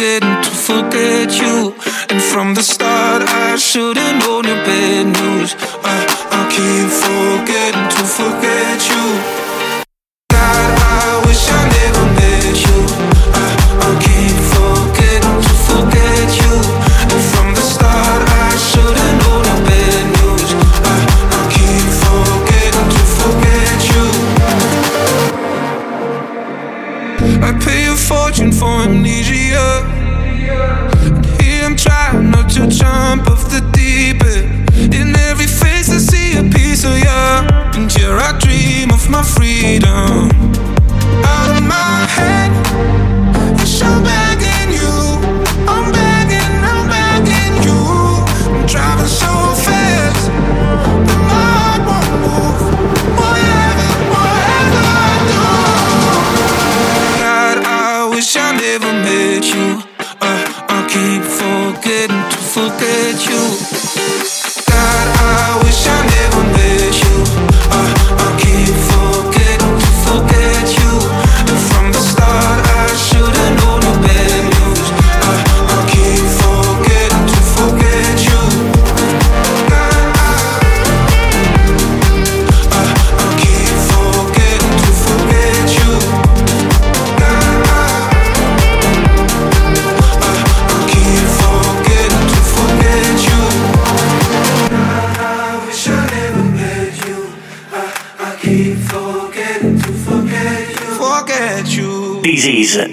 didn't 0.00 0.46
forget 0.46 1.30
you. 1.42 1.74
And 2.08 2.22
from 2.22 2.54
the 2.54 2.62
start, 2.62 3.22
I 3.22 3.56
should've 3.56 4.16
known 4.20 4.44
your 4.44 4.60
bad 4.64 5.06
news. 5.20 5.54
I, 5.84 5.96
I 6.36 6.40
keep 6.54 6.88
forgetting 7.04 7.88
to 7.96 8.02
forget 8.18 8.80
you. 8.88 8.89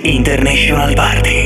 International 0.08 0.96
Party. 0.96 1.37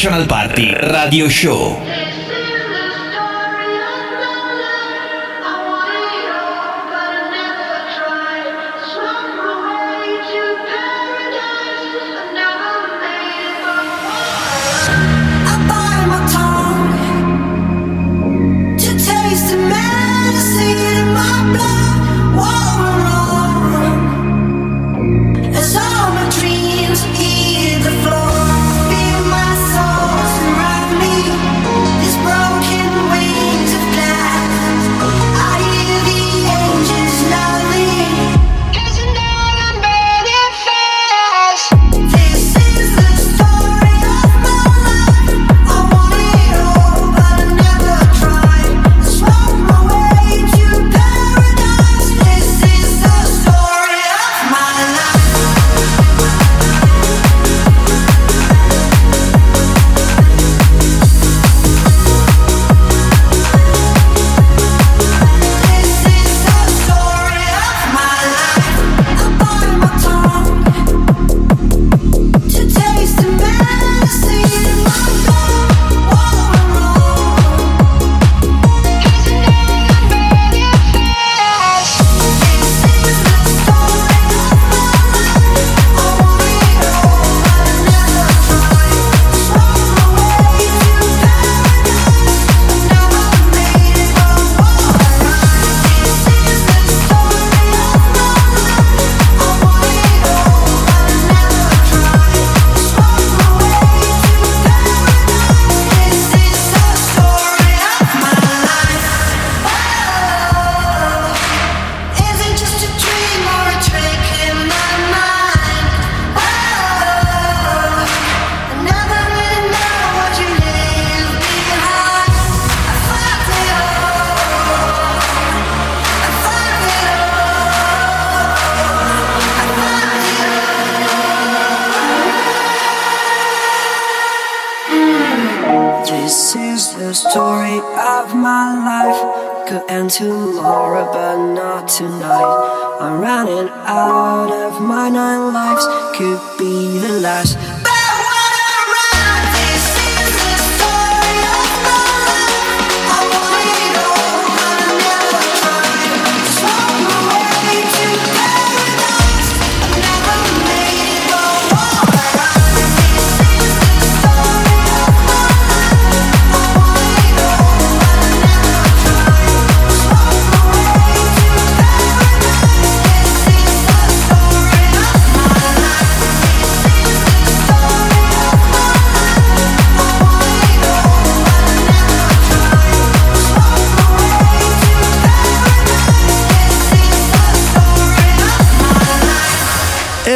National 0.00 0.26
Party 0.26 0.72
Radio 0.72 1.28
Show. 1.28 1.89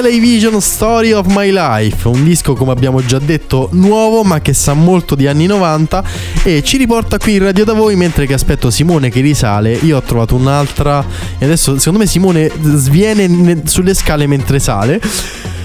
LA 0.04 0.18
Vision 0.20 0.60
Story 0.60 1.12
of 1.12 1.24
My 1.30 1.50
Life, 1.50 2.06
un 2.08 2.24
disco 2.24 2.52
come 2.52 2.72
abbiamo 2.72 3.02
già 3.02 3.18
detto 3.18 3.70
nuovo 3.72 4.22
ma 4.22 4.42
che 4.42 4.52
sa 4.52 4.74
molto 4.74 5.14
di 5.14 5.26
anni 5.26 5.46
90 5.46 6.04
e 6.42 6.62
ci 6.62 6.76
riporta 6.76 7.16
qui 7.16 7.36
in 7.36 7.44
radio 7.44 7.64
da 7.64 7.72
voi 7.72 7.96
mentre 7.96 8.26
che 8.26 8.34
aspetto 8.34 8.68
Simone 8.68 9.08
che 9.08 9.22
risale. 9.22 9.72
Io 9.72 9.96
ho 9.96 10.02
trovato 10.02 10.34
un'altra 10.34 11.02
e 11.38 11.44
adesso 11.46 11.78
secondo 11.78 12.00
me 12.00 12.06
Simone 12.06 12.50
sviene 12.60 13.26
ne- 13.26 13.62
sulle 13.64 13.94
scale 13.94 14.26
mentre 14.26 14.58
sale. 14.58 15.00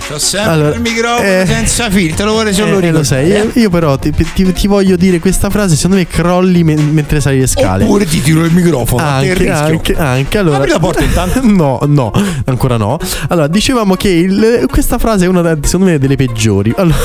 C'ho 0.10 0.18
sempre 0.18 0.52
Allora, 0.52 0.76
il 0.76 0.82
microfono 0.82 1.28
eh, 1.28 1.44
senza 1.46 1.88
filtro, 1.92 2.26
lo 2.26 2.32
vorrei 2.34 2.52
solo 2.54 2.80
Eh, 2.80 2.90
lo 2.92 3.04
sai, 3.04 3.28
io, 3.28 3.52
io 3.54 3.70
però 3.70 3.96
ti, 3.98 4.12
ti- 4.12 4.52
ti 4.54 4.68
voglio 4.68 4.96
dire 4.96 5.20
questa 5.20 5.52
frase, 5.52 5.76
secondo 5.76 5.98
me 5.98 6.08
crolli 6.08 6.64
men- 6.64 6.90
mentre 6.92 7.22
sali 7.22 7.40
le 7.40 7.46
scale. 7.46 7.84
Oppure 7.84 8.06
ti 8.06 8.20
tiro 8.20 8.44
il 8.44 8.52
microfono. 8.52 9.04
Anche, 9.04 9.50
anche, 9.52 9.96
anche. 9.96 10.38
Allora, 10.40 10.58
Apri 10.58 10.72
la 10.72 10.80
porta 10.80 11.04
intanto. 11.04 11.42
no, 11.46 11.80
no, 11.86 12.12
ancora 12.46 12.78
no. 12.78 12.98
Allora, 13.28 13.46
dicevamo 13.48 13.94
che 13.96 14.10
il- 14.10 14.66
questa 14.68 14.98
frase 14.98 15.26
è 15.26 15.28
una, 15.28 15.56
secondo 15.62 15.86
me, 15.92 16.00
delle 16.00 16.16
peggiori. 16.16 16.74
Allora, 16.76 16.98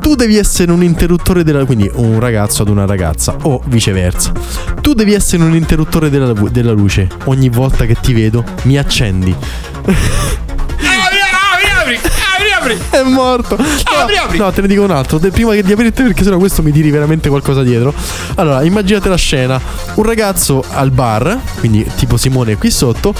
tu 0.00 0.16
devi 0.16 0.36
essere 0.36 0.72
un 0.72 0.82
interruttore 0.82 1.44
della. 1.44 1.64
Quindi, 1.64 1.88
un 1.94 2.18
ragazzo 2.18 2.62
ad 2.62 2.70
una 2.70 2.86
ragazza, 2.86 3.36
o 3.42 3.62
viceversa. 3.66 4.32
Tu 4.80 4.94
devi 4.94 5.12
essere 5.12 5.44
un 5.44 5.54
interruttore 5.54 6.10
della, 6.10 6.32
della 6.32 6.72
luce. 6.72 7.06
Ogni 7.26 7.48
volta 7.48 7.84
che 7.86 7.96
ti 8.00 8.12
vedo, 8.12 8.44
mi 8.62 8.76
accendi. 8.78 9.32
Apri, 11.82 11.96
apri, 11.96 12.50
apri, 12.52 12.74
apri. 12.76 12.78
È 12.90 13.02
morto. 13.02 13.56
No, 13.56 13.64
Apri, 14.00 14.16
apri. 14.16 14.38
no, 14.38 14.50
te 14.52 14.60
ne 14.60 14.68
dico 14.68 14.82
un 14.82 14.90
altro. 14.92 15.18
De- 15.18 15.30
prima 15.30 15.52
che 15.52 15.62
di 15.62 15.72
aprirti, 15.72 16.02
perché 16.02 16.22
sennò 16.22 16.38
questo 16.38 16.62
mi 16.62 16.70
tiri 16.72 16.90
veramente 16.90 17.28
qualcosa 17.28 17.62
dietro. 17.62 17.92
Allora, 18.36 18.62
immaginate 18.62 19.08
la 19.08 19.16
scena: 19.16 19.60
un 19.94 20.04
ragazzo 20.04 20.64
al 20.72 20.90
bar, 20.90 21.38
quindi 21.58 21.84
tipo 21.96 22.16
Simone 22.16 22.56
qui 22.56 22.70
sotto, 22.70 23.12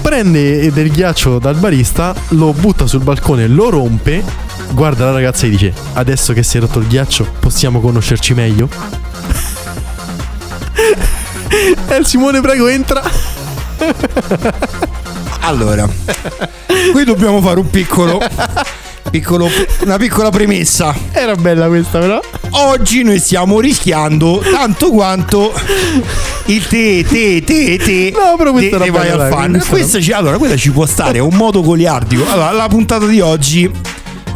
prende 0.00 0.72
del 0.72 0.90
ghiaccio 0.90 1.38
dal 1.38 1.56
barista, 1.56 2.14
lo 2.28 2.52
butta 2.52 2.86
sul 2.86 3.02
balcone, 3.02 3.46
lo 3.46 3.68
rompe. 3.68 4.24
Guarda 4.70 5.04
la 5.06 5.12
ragazza 5.12 5.46
e 5.46 5.50
dice: 5.50 5.72
Adesso 5.94 6.32
che 6.32 6.42
si 6.42 6.56
è 6.56 6.60
rotto 6.60 6.78
il 6.78 6.86
ghiaccio, 6.86 7.26
possiamo 7.40 7.80
conoscerci 7.80 8.32
meglio? 8.34 8.68
E 11.88 11.96
il 11.96 12.04
Simone, 12.06 12.40
prego, 12.40 12.68
entra. 12.68 13.02
Allora, 15.40 15.88
qui 16.92 17.04
dobbiamo 17.04 17.40
fare 17.40 17.58
un 17.58 17.70
piccolo, 17.70 18.20
piccolo 19.10 19.48
una 19.80 19.96
piccola 19.96 20.30
premessa. 20.30 20.94
Era 21.12 21.34
bella 21.36 21.66
questa, 21.68 21.98
però. 21.98 22.20
Oggi 22.50 23.02
noi 23.02 23.18
stiamo 23.18 23.60
rischiando 23.60 24.42
tanto 24.52 24.90
quanto 24.90 25.52
il 26.46 26.66
te, 26.66 27.04
te, 27.08 27.42
te, 27.44 27.78
te. 27.78 28.12
No, 28.14 28.36
però 28.36 28.52
questa 28.52 28.78
te- 28.78 28.84
te 28.84 28.90
vai 28.90 29.08
al 29.08 29.28
fan. 29.30 29.52
questa 29.52 29.70
Questa 29.70 30.00
ci, 30.00 30.12
allora, 30.12 30.38
questa 30.38 30.56
ci 30.56 30.70
può 30.70 30.86
stare, 30.86 31.18
è 31.18 31.22
un 31.22 31.34
modo 31.34 31.62
goliardico. 31.62 32.24
Allora, 32.28 32.52
la 32.52 32.68
puntata 32.68 33.06
di 33.06 33.20
oggi 33.20 33.70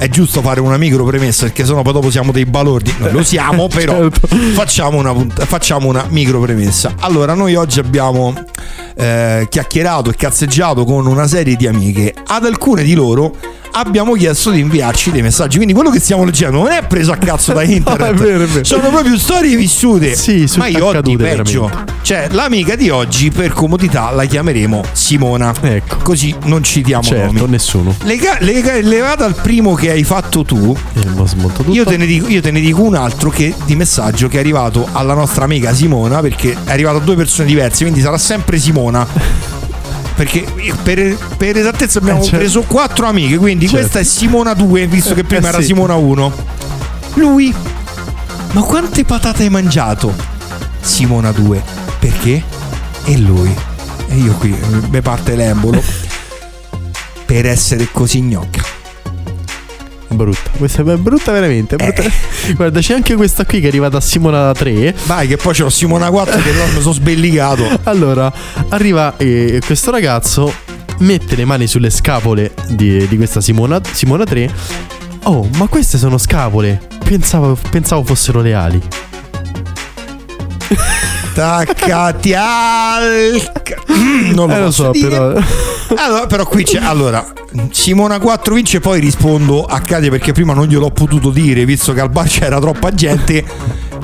è 0.03 0.09
giusto 0.09 0.43
fare 0.43 0.59
una 0.59 0.77
micro 0.79 1.05
premessa 1.05 1.45
perché 1.45 1.65
sennò 1.65 1.83
poi 1.83 1.93
dopo 1.93 2.11
siamo 2.11 2.33
dei 2.33 2.45
balordi. 2.45 2.93
Noi 2.99 3.13
lo 3.13 3.23
siamo, 3.23 3.69
però 3.73 4.11
Certo. 4.11 4.27
facciamo, 4.53 4.99
una, 4.99 5.15
facciamo 5.45 5.87
una 5.87 6.07
micro 6.09 6.41
premessa. 6.41 6.95
Allora, 6.99 7.35
noi 7.35 7.55
oggi 7.55 7.79
abbiamo 7.79 8.35
eh, 8.97 9.47
chiacchierato 9.49 10.11
e 10.11 10.15
cazzeggiato 10.17 10.85
con 10.85 11.07
una 11.07 11.29
serie 11.29 11.55
di 11.55 11.69
amiche. 11.69 12.13
Ad 12.27 12.45
alcune 12.45 12.83
di 12.83 12.95
loro 12.95 13.37
abbiamo 13.73 14.15
chiesto 14.15 14.51
di 14.51 14.61
inviarci 14.61 15.11
dei 15.11 15.23
messaggi. 15.23 15.57
Quindi 15.57 15.75
quello 15.75 15.91
che 15.91 16.01
stiamo 16.01 16.25
leggendo 16.25 16.59
non 16.59 16.69
è 16.71 16.85
preso 16.87 17.13
a 17.13 17.17
cazzo 17.17 17.53
da 17.53 17.63
internet. 17.65 18.11
è 18.11 18.15
vero, 18.15 18.45
è 18.45 18.47
vero. 18.47 18.65
Sono 18.65 18.89
proprio 18.91 19.17
storie 19.19 19.57
vissute. 19.57 20.15
Sì, 20.15 20.49
ma 20.57 20.67
io 20.67 20.87
ho 20.87 20.91
di 20.93 20.97
accadute, 20.99 21.25
peggio. 21.25 21.65
veramente. 21.67 21.93
Cioè, 22.03 22.29
l'amica 22.31 22.75
di 22.77 22.91
oggi, 22.91 23.31
per 23.31 23.53
comodità, 23.53 24.11
la 24.11 24.25
chiameremo 24.25 24.83
Simona. 24.93 25.55
Ecco. 25.61 25.97
Così 26.03 26.35
non 26.45 26.63
citiamo 26.63 27.03
Certo, 27.03 27.33
nomi. 27.33 27.51
nessuno. 27.51 27.95
Lega, 28.05 28.37
lega, 28.41 28.75
legata 28.81 29.25
al 29.25 29.35
primo 29.35 29.75
che 29.75 29.91
hai 29.91 30.03
fatto 30.05 30.45
tu, 30.45 30.77
Eh, 30.95 31.71
io 31.71 31.85
te, 31.85 31.97
ne 31.97 32.07
dico, 32.07 32.27
io 32.29 32.41
te 32.41 32.51
ne 32.51 32.61
dico 32.61 32.83
un 32.83 32.95
altro 32.95 33.31
che, 33.31 33.55
di 33.65 33.77
messaggio 33.77 34.29
che 34.29 34.37
è 34.37 34.41
arrivato 34.41 34.89
alla 34.93 35.15
nostra 35.15 35.45
amica 35.45 35.73
Simona, 35.73 36.21
perché 36.21 36.57
è 36.65 36.71
arrivato 36.73 36.97
a 36.99 37.01
due 37.01 37.15
persone 37.17 37.47
diverse, 37.49 37.83
quindi 37.85 38.01
sarà 38.01 38.19
sempre 38.19 38.59
Simona. 38.59 39.07
Perché 40.23 40.47
per, 40.85 41.17
per 41.37 41.57
esattezza 41.57 41.99
abbiamo 41.99 42.21
Eh, 42.21 42.23
certo. 42.23 42.37
preso 42.39 42.63
quattro 42.63 43.07
amiche, 43.09 43.39
quindi 43.39 43.67
Certo. 43.67 43.81
questa 43.81 43.99
è 43.99 44.05
Simona 44.05 44.55
2, 44.55 44.87
visto 44.87 45.15
che 45.15 45.25
prima 45.25 45.47
Eh, 45.47 45.49
era 45.49 45.59
sì. 45.59 45.65
Simona 45.65 45.97
1. 45.97 46.33
Lui, 47.15 47.53
ma 48.53 48.61
quante 48.63 49.05
patate 49.05 49.43
hai 49.43 49.51
mangiato? 49.51 50.15
Simona 50.81 51.33
2, 51.33 51.61
perché? 51.99 52.41
E 53.05 53.19
lui, 53.19 53.53
e 54.11 54.15
io 54.15 54.33
qui, 54.35 54.57
mi 54.91 55.01
parte 55.01 55.35
l'embolo, 55.35 55.83
per 57.27 57.45
essere 57.47 57.89
così 57.91 58.21
gnocca. 58.21 58.62
Brutta, 60.13 60.51
questa 60.57 60.83
è 60.83 60.97
brutta 60.97 61.33
veramente. 61.33 61.77
brutta. 61.77 62.03
Guarda, 62.55 62.81
c'è 62.81 62.95
anche 62.95 63.15
questa 63.15 63.45
qui 63.45 63.61
che 63.61 63.67
è 63.67 63.69
arrivata 63.69 63.97
a 63.99 64.01
Simona 64.01 64.43
da 64.43 64.53
3. 64.53 64.95
Vai, 65.07 65.27
che 65.27 65.37
poi 65.37 65.55
c'ho 65.55 65.69
Simona 65.69 66.11
4 66.11 66.41
che 66.41 66.53
mi 66.53 66.81
sono 66.81 66.93
sbellicato. 66.93 67.81
Allora, 67.93 68.33
arriva 68.69 69.17
eh, 69.17 69.61
questo 69.65 69.91
ragazzo, 69.91 70.53
mette 70.99 71.37
le 71.37 71.45
mani 71.45 71.67
sulle 71.67 71.91
scapole 71.91 72.55
di, 72.69 73.07
di 73.07 73.17
questa 73.17 73.41
Simona, 73.41 73.81
Simona 73.91 74.25
3. 74.25 74.51
Oh, 75.25 75.49
ma 75.57 75.67
queste 75.67 75.99
sono 75.99 76.19
scapole. 76.19 76.81
Pensavo, 77.05 77.59
pensavo 77.71 78.05
fossero 78.05 78.41
le 78.41 78.55
ali. 78.55 78.83
Taccati 81.33 82.35
al. 82.35 83.41
Non 84.35 84.49
lo, 84.49 84.55
Eh, 84.55 84.61
lo 84.61 84.71
so, 84.71 84.91
dire. 84.91 85.09
però. 85.09 85.35
Allora, 85.97 86.27
però 86.27 86.47
qui 86.47 86.65
c'è. 86.65 86.79
Allora, 86.83 87.25
Simona 87.71 88.19
4 88.19 88.55
vince, 88.55 88.81
poi 88.81 89.01
rispondo 89.01 89.65
a 89.65 89.81
Katia 89.81 90.11
perché 90.11 90.33
prima 90.33 90.53
non 90.55 90.67
gliel'ho 90.67 90.91
potuto 90.91 91.31
dire, 91.31 91.65
visto 91.65 91.93
che 91.93 92.01
al 92.01 92.11
bar 92.11 92.27
c'era 92.29 92.59
troppa 92.61 92.93
gente. 92.93 93.45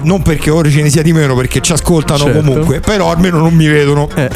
Non 0.02 0.22
perché 0.22 0.50
ora 0.50 0.70
ce 0.70 0.80
ne 0.82 0.90
sia 0.90 1.02
di 1.02 1.12
meno, 1.12 1.34
perché 1.34 1.60
ci 1.60 1.72
ascoltano 1.72 2.24
Certo. 2.24 2.38
comunque, 2.40 2.80
però 2.80 3.10
almeno 3.10 3.38
non 3.38 3.52
mi 3.54 3.66
vedono. 3.66 4.08
Eh. 4.14 4.30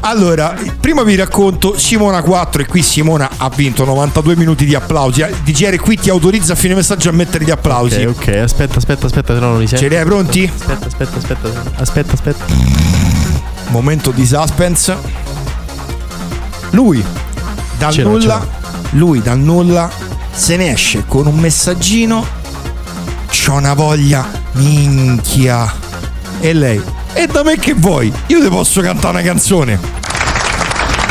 Allora, 0.00 0.54
prima 0.80 1.02
vi 1.02 1.16
racconto 1.16 1.76
Simona 1.76 2.22
4 2.22 2.62
e 2.62 2.66
qui 2.66 2.82
Simona 2.82 3.30
ha 3.36 3.50
vinto 3.54 3.84
92 3.84 4.36
minuti 4.36 4.64
di 4.64 4.74
applausi. 4.74 5.24
DGR 5.42 5.76
qui 5.76 5.96
ti 5.96 6.08
autorizza 6.08 6.52
a 6.52 6.56
fine 6.56 6.74
messaggio 6.74 7.08
a 7.08 7.12
mettere 7.12 7.44
gli 7.44 7.50
applausi. 7.50 8.04
Ok, 8.04 8.28
ok, 8.28 8.34
aspetta, 8.36 8.78
aspetta, 8.78 9.06
aspetta, 9.06 9.34
se 9.34 9.40
no 9.40 9.50
non 9.50 9.58
li 9.58 9.66
sento. 9.66 9.84
Ce 9.84 9.90
li 9.90 9.96
hai 9.96 10.04
pronti? 10.04 10.50
Aspetta, 10.52 10.86
aspetta, 10.86 11.16
aspetta, 11.16 11.82
aspetta, 11.82 12.12
aspetta. 12.12 12.44
Momento 13.68 14.10
di 14.10 14.26
suspense. 14.26 14.96
Lui 16.70 17.04
dal 17.78 17.92
Ce 17.92 18.02
l'ho, 18.02 18.10
nulla, 18.10 18.40
ce 18.40 18.96
lui 18.96 19.22
dal 19.22 19.38
nulla 19.38 19.90
se 20.30 20.56
ne 20.56 20.72
esce 20.72 21.04
con 21.06 21.26
un 21.26 21.38
messaggino. 21.38 22.24
C'ho 23.30 23.54
una 23.54 23.74
voglia, 23.74 24.26
minchia. 24.52 25.72
E 26.40 26.52
lei, 26.52 26.80
e 27.12 27.26
da 27.26 27.42
me 27.42 27.56
che 27.56 27.74
vuoi? 27.74 28.12
Io 28.26 28.40
ti 28.40 28.48
posso 28.48 28.80
cantare 28.80 29.14
una 29.14 29.22
canzone. 29.22 29.78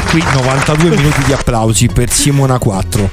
Qui 0.09 0.23
92 0.33 0.95
minuti 0.95 1.23
di 1.23 1.33
applausi 1.33 1.87
per 1.87 2.11
Simona 2.11 2.57
4. 2.57 3.09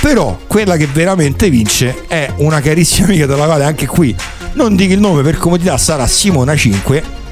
Però 0.00 0.38
quella 0.46 0.76
che 0.76 0.86
veramente 0.86 1.50
vince 1.50 2.06
è 2.06 2.32
una 2.36 2.60
carissima 2.60 3.06
amica 3.06 3.26
della 3.26 3.44
quale 3.44 3.64
anche 3.64 3.86
qui 3.86 4.14
non 4.54 4.76
dico 4.76 4.92
il 4.92 5.00
nome 5.00 5.22
per 5.22 5.36
comodità, 5.36 5.76
sarà 5.78 6.06
Simona 6.06 6.54
5 6.54 7.22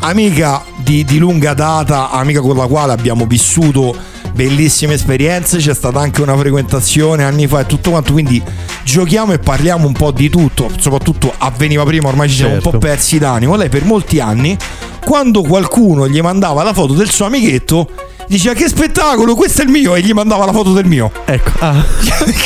amica 0.00 0.62
di, 0.76 1.04
di 1.04 1.18
lunga 1.18 1.54
data, 1.54 2.10
amica 2.10 2.40
con 2.40 2.56
la 2.56 2.66
quale 2.66 2.92
abbiamo 2.92 3.26
vissuto 3.26 3.94
bellissime 4.36 4.94
esperienze, 4.94 5.56
c'è 5.56 5.74
stata 5.74 5.98
anche 5.98 6.20
una 6.20 6.36
frequentazione 6.36 7.24
anni 7.24 7.46
fa 7.46 7.60
e 7.60 7.66
tutto 7.66 7.90
quanto, 7.90 8.12
quindi 8.12 8.40
giochiamo 8.84 9.32
e 9.32 9.38
parliamo 9.38 9.86
un 9.86 9.94
po' 9.94 10.10
di 10.10 10.28
tutto, 10.28 10.70
soprattutto 10.78 11.32
avveniva 11.38 11.82
prima, 11.84 12.08
ormai 12.08 12.28
ci 12.28 12.36
siamo 12.36 12.52
un 12.52 12.60
po' 12.60 12.70
Certo. 12.72 12.86
persi 12.86 13.18
d'animo. 13.18 13.56
Lei 13.56 13.70
per 13.70 13.84
molti 13.84 14.20
anni, 14.20 14.56
quando 15.02 15.40
qualcuno 15.42 16.06
gli 16.06 16.20
mandava 16.20 16.62
la 16.62 16.74
foto 16.74 16.92
del 16.92 17.08
suo 17.08 17.24
amichetto, 17.24 17.88
diceva 18.28 18.54
che 18.54 18.68
spettacolo, 18.68 19.34
questo 19.34 19.62
è 19.62 19.64
il 19.64 19.70
mio 19.70 19.94
e 19.94 20.02
gli 20.02 20.12
mandava 20.12 20.44
la 20.44 20.52
foto 20.52 20.72
del 20.74 20.84
mio. 20.84 21.10
Ecco. 21.24 21.50
Ah. 21.60 21.82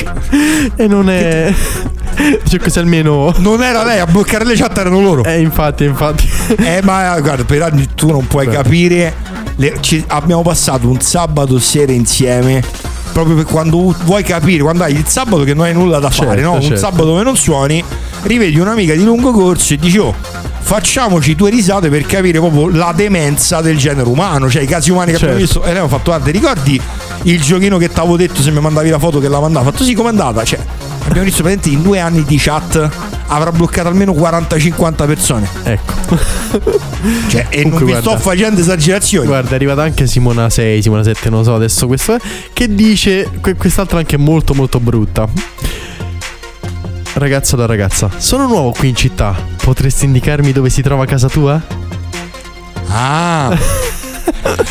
e 0.76 0.86
non 0.86 1.11
è. 1.11 1.53
Cioè, 2.49 2.61
così 2.61 2.78
almeno. 2.78 3.32
Non 3.38 3.62
era 3.62 3.82
lei 3.82 3.99
a 3.99 4.07
bloccare 4.07 4.45
le 4.45 4.55
chat, 4.55 4.76
erano 4.78 5.01
loro. 5.01 5.24
Eh, 5.24 5.41
infatti, 5.41 5.84
infatti. 5.84 6.28
Eh, 6.59 6.80
ma 6.82 7.18
guarda, 7.20 7.45
per 7.45 7.62
anni 7.62 7.88
tu 7.95 8.11
non 8.11 8.26
puoi 8.26 8.45
Guarda. 8.45 8.62
capire. 8.62 9.14
Le- 9.61 9.76
ci- 9.80 10.02
abbiamo 10.08 10.42
passato 10.42 10.88
un 10.88 11.00
sabato 11.00 11.58
sera 11.58 11.92
insieme. 11.92 12.62
Proprio 13.12 13.34
per 13.36 13.44
quando 13.44 13.94
vuoi 14.04 14.22
capire, 14.22 14.62
quando 14.62 14.84
hai 14.84 14.94
il 14.94 15.04
sabato 15.06 15.42
che 15.42 15.52
non 15.52 15.64
hai 15.64 15.72
nulla 15.74 15.98
da 15.98 16.11
fare, 16.11 16.36
Certo, 16.36 16.42
no? 16.42 16.52
Un 16.54 16.62
certo. 16.62 16.76
sabato 16.78 17.04
dove 17.04 17.22
non 17.24 17.36
suoni, 17.36 17.82
rivedi 18.22 18.56
un'amica 18.58 18.94
di 18.94 19.02
lungo 19.02 19.32
corso 19.32 19.74
e 19.74 19.78
dici, 19.78 19.98
oh, 19.98 20.14
facciamoci 20.61 21.34
due 21.34 21.50
risate 21.50 21.88
per 21.88 22.06
capire 22.06 22.38
proprio 22.38 22.68
la 22.68 22.92
demenza 22.94 23.61
del 23.61 23.76
genere 23.76 24.08
umano, 24.08 24.48
cioè 24.48 24.62
i 24.62 24.66
casi 24.66 24.90
umani 24.92 25.11
che 25.11 25.16
abbiamo 25.16 25.38
Certo. 25.38 25.54
visto. 25.61 25.68
E 25.68 25.72
lei 25.72 25.82
ha 25.82 25.88
fatto, 25.88 26.11
guarda, 26.11 26.30
ricordi 26.30 26.80
il 27.24 27.40
giochino 27.42 27.78
che 27.78 27.88
ti 27.88 27.98
avevo 27.98 28.16
detto 28.16 28.40
se 28.42 28.50
mi 28.52 28.61
mandavi 28.61 28.88
la 28.90 28.98
foto 29.00 29.18
che 29.18 29.28
la 29.28 29.40
mandava? 29.40 29.70
Fatto 29.72 29.82
sì, 29.82 29.92
com'è 29.94 30.08
andata? 30.08 30.44
Cioè, 30.44 30.61
abbiamo 31.06 31.24
visto 31.24 31.42
praticamente 31.42 31.68
in 31.70 31.82
due 31.82 31.98
anni 31.98 32.22
di 32.24 32.36
chat 32.38 32.88
avrà 33.33 33.51
bloccato 33.53 33.89
almeno 33.89 34.12
40-50 34.12 35.07
persone. 35.07 35.49
Ecco. 35.64 36.18
Cioè, 37.28 37.47
e 37.49 37.62
Comunque, 37.62 37.70
non 37.70 37.78
vi 37.78 37.85
guarda. 37.93 38.11
sto 38.11 38.18
facendo 38.18 38.61
esagerazioni. 38.61 39.26
Guarda, 39.26 39.51
è 39.51 39.55
arrivata 39.55 39.83
anche 39.83 40.07
Simona 40.07 40.51
6, 40.51 40.83
Simona 40.83 41.03
7, 41.03 41.31
non 41.31 41.39
lo 41.39 41.45
so 41.45 41.55
adesso 41.55 41.87
questo 41.87 42.14
è, 42.14 42.18
che 42.53 42.74
dice 42.74 43.31
que- 43.41 43.55
quest'altra 43.55 43.99
anche 43.99 44.16
molto 44.18 44.53
molto 44.55 44.78
brutta. 44.81 45.26
Ragazzo 47.14 47.57
da 47.57 47.66
ragazza, 47.66 48.11
sono 48.18 48.47
nuovo 48.47 48.72
qui 48.72 48.89
in 48.89 48.95
città. 48.97 49.35
Potresti 49.62 50.05
indicarmi 50.05 50.53
dove 50.53 50.68
si 50.70 50.83
trova 50.83 51.07
casa 51.07 51.28
tua? 51.28 51.61
Ah. 52.89 53.57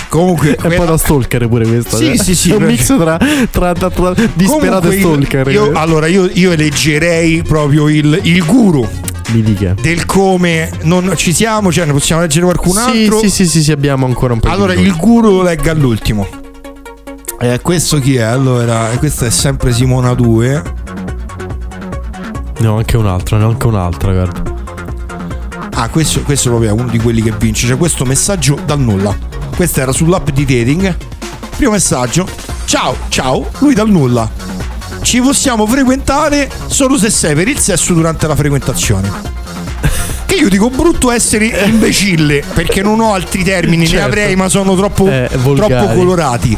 Comunque, 0.10 0.56
È 0.56 0.68
un 0.68 0.76
po' 0.76 0.86
da 0.86 0.98
stalker 0.98 1.48
pure 1.48 1.66
questo. 1.68 1.96
Sì, 1.98 2.12
eh. 2.12 2.18
sì, 2.18 2.36
sì, 2.36 2.52
È 2.52 2.56
un 2.56 2.64
mix 2.64 2.86
tra, 2.98 3.18
tra, 3.52 3.74
tra, 3.74 3.90
tra 3.90 4.14
disperato 4.34 4.90
e 4.90 5.00
stalker. 5.00 5.48
io- 5.50 5.72
allora, 5.74 6.08
io, 6.08 6.30
io 6.34 6.52
eleggerei 6.52 7.44
proprio 7.44 7.88
il, 7.88 8.20
il 8.24 8.44
guru 8.46 8.88
Mi 9.32 9.42
dica. 9.44 9.76
del 9.80 10.06
come 10.06 10.72
non 10.84 11.14
ci 11.16 11.32
siamo, 11.34 11.72
cioè 11.72 11.86
ne 11.86 11.92
possiamo 11.94 12.22
leggere 12.22 12.46
qualcun 12.46 12.78
altro. 12.78 13.20
sì, 13.20 13.30
sì, 13.30 13.48
sì, 13.48 13.62
sì, 13.64 13.72
abbiamo 13.72 14.06
ancora 14.06 14.34
un 14.34 14.40
po' 14.40 14.50
Allora, 14.50 14.74
il 14.74 14.96
guru 14.96 15.30
lo 15.38 15.42
legga 15.44 15.72
all'ultimo. 15.72 16.28
Eh, 17.42 17.60
questo 17.62 18.00
chi 18.00 18.16
è? 18.18 18.22
Allora, 18.22 18.90
questa 18.98 19.26
è 19.28 19.30
sempre 19.30 19.72
Simona 19.72 20.14
2. 20.14 20.62
No, 22.60 22.78
anche 22.78 22.98
un'altra, 22.98 23.38
ne 23.38 23.44
ho 23.46 23.50
anche 23.50 23.68
un'altra, 23.68 24.12
guarda. 24.12 24.58
Ah, 25.76 25.88
questo, 25.88 26.22
questo 26.24 26.50
proprio 26.50 26.72
è 26.72 26.74
uno 26.74 26.90
di 26.90 27.00
quelli 27.00 27.22
che 27.22 27.32
vince. 27.38 27.68
C'è 27.68 27.78
questo 27.78 28.04
messaggio 28.04 28.60
dal 28.66 28.80
nulla. 28.82 29.16
Questo 29.60 29.82
era 29.82 29.92
sull'app 29.92 30.30
di 30.30 30.46
dating. 30.46 30.96
Primo 31.58 31.72
messaggio. 31.74 32.26
Ciao, 32.64 32.96
ciao, 33.10 33.52
lui 33.58 33.74
dal 33.74 33.90
nulla. 33.90 34.32
Ci 35.02 35.20
possiamo 35.20 35.68
frequentare 35.68 36.50
solo 36.68 36.98
se 36.98 37.10
sei 37.10 37.36
per 37.36 37.50
il 37.50 37.58
sesso 37.58 37.94
durante 37.94 38.26
la 38.26 38.38
frequentazione. 38.38 39.12
Che 40.26 40.36
io 40.36 40.48
dico 40.48 40.70
brutto 40.70 41.12
essere 41.12 41.48
imbecille 41.48 42.42
perché 42.54 42.82
non 42.82 43.02
ho 43.02 43.14
altri 43.14 43.44
termini, 43.44 43.86
Certo. 43.86 44.00
ne 44.00 44.06
avrei, 44.06 44.36
ma 44.38 44.48
sono 44.48 44.78
troppo, 44.78 45.10
Eh, 45.10 45.30
troppo 45.30 45.88
colorati. 45.94 46.58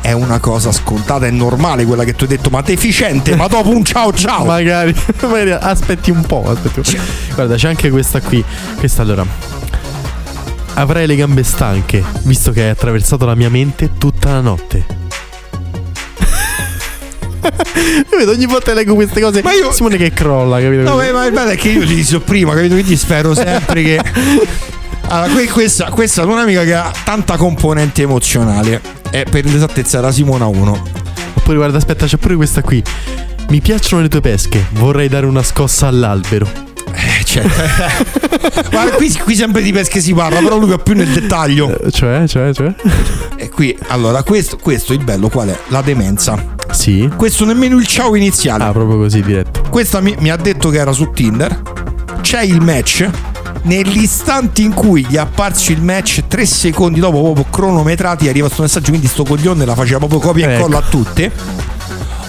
È 0.00 0.12
una 0.12 0.38
cosa 0.38 0.70
scontata, 0.70 1.26
è 1.26 1.30
normale 1.30 1.84
quella 1.84 2.04
che 2.04 2.14
tu 2.14 2.22
hai 2.22 2.28
detto, 2.28 2.50
ma 2.50 2.60
deficiente, 2.60 3.34
ma 3.34 3.48
dopo 3.48 3.70
un 3.70 3.84
ciao 3.84 4.12
ciao. 4.12 4.44
Magari, 4.44 4.94
magari 5.22 5.50
aspetti 5.50 6.12
un 6.12 6.20
po'. 6.24 6.44
Aspetti 6.46 6.78
un 6.78 6.84
po'. 7.04 7.34
Guarda, 7.34 7.56
c'è 7.56 7.66
anche 7.66 7.90
questa 7.90 8.20
qui. 8.20 8.44
Questa 8.78 9.02
allora. 9.02 9.51
Avrai 10.74 11.06
le 11.06 11.16
gambe 11.16 11.42
stanche, 11.42 12.02
visto 12.22 12.50
che 12.50 12.62
hai 12.62 12.68
attraversato 12.70 13.26
la 13.26 13.34
mia 13.34 13.50
mente 13.50 13.90
tutta 13.98 14.32
la 14.32 14.40
notte. 14.40 14.84
Io 18.10 18.18
vedo 18.18 18.30
ogni 18.32 18.46
volta 18.46 18.70
che 18.70 18.74
leggo 18.78 18.94
queste 18.94 19.20
cose. 19.20 19.42
Ma 19.42 19.52
io- 19.52 19.72
Simone 19.72 19.96
che 19.96 20.12
crolla, 20.12 20.60
capito? 20.60 20.82
No, 20.82 20.96
ma 20.96 21.26
il 21.26 21.32
bello 21.32 21.50
è 21.50 21.56
che 21.56 21.68
io 21.70 21.82
li 21.82 21.94
dico 21.96 22.20
prima, 22.20 22.54
capito? 22.54 22.74
Quindi 22.74 22.96
spero 22.96 23.34
sempre 23.34 23.82
che. 23.82 24.00
Allora, 25.08 25.32
que- 25.32 25.48
questa, 25.50 25.90
questa 25.90 26.22
è 26.22 26.24
un'amica 26.24 26.62
che 26.64 26.74
ha 26.74 26.90
tanta 27.04 27.36
componente 27.36 28.02
emozionale. 28.02 28.80
E 29.10 29.26
per 29.28 29.44
l'esattezza 29.44 29.98
era 29.98 30.10
Simona 30.10 30.46
1. 30.46 30.82
Oppure 31.34 31.56
guarda, 31.56 31.76
aspetta, 31.76 32.06
c'è 32.06 32.16
pure 32.16 32.36
questa 32.36 32.62
qui. 32.62 32.82
Mi 33.48 33.60
piacciono 33.60 34.02
le 34.02 34.08
tue 34.08 34.20
pesche, 34.20 34.66
vorrei 34.70 35.08
dare 35.08 35.26
una 35.26 35.42
scossa 35.42 35.86
all'albero. 35.86 36.70
Cioè. 37.24 37.42
Guarda, 38.70 38.92
qui, 38.96 39.12
qui 39.22 39.34
sempre 39.34 39.62
di 39.62 39.72
pesche 39.72 40.00
si 40.00 40.12
parla, 40.14 40.40
però 40.40 40.58
lui 40.58 40.68
va 40.70 40.78
più 40.78 40.94
nel 40.94 41.08
dettaglio. 41.08 41.78
Eh, 41.78 41.90
Cioè, 41.90 42.26
cioè, 42.26 42.52
cioè. 42.52 42.74
E 43.36 43.48
qui, 43.48 43.76
allora, 43.88 44.22
questo, 44.22 44.56
questo 44.58 44.92
il 44.92 45.02
bello 45.04 45.28
qual 45.28 45.48
è? 45.48 45.58
La 45.68 45.82
demenza. 45.82 46.54
Sì. 46.70 47.10
Questo 47.16 47.44
nemmeno 47.44 47.76
il 47.78 47.86
ciao 47.86 48.14
iniziale. 48.16 48.64
Ah, 48.64 48.72
proprio 48.72 48.96
così 48.98 49.20
diretto. 49.22 49.62
Questa 49.68 50.00
mi, 50.00 50.14
mi 50.18 50.30
ha 50.30 50.36
detto 50.36 50.70
che 50.70 50.78
era 50.78 50.92
su 50.92 51.10
Tinder. 51.10 51.60
C'è 52.20 52.42
il 52.42 52.60
match. 52.60 53.08
Nell'istante 53.64 54.62
in 54.62 54.74
cui 54.74 55.06
gli 55.08 55.14
è 55.14 55.18
apparso 55.18 55.70
il 55.70 55.80
match, 55.82 56.24
tre 56.26 56.44
secondi 56.46 56.98
dopo, 56.98 57.20
proprio 57.22 57.46
cronometrati, 57.48 58.28
arriva 58.28 58.46
questo 58.46 58.62
messaggio. 58.62 58.88
Quindi 58.90 59.06
sto 59.06 59.24
coglione 59.24 59.64
la 59.64 59.74
faceva 59.74 59.98
proprio 59.98 60.18
copia 60.18 60.46
e 60.48 60.52
Ecco. 60.54 60.58
incolla 60.66 60.78
a 60.78 60.88
tutte. 60.88 61.32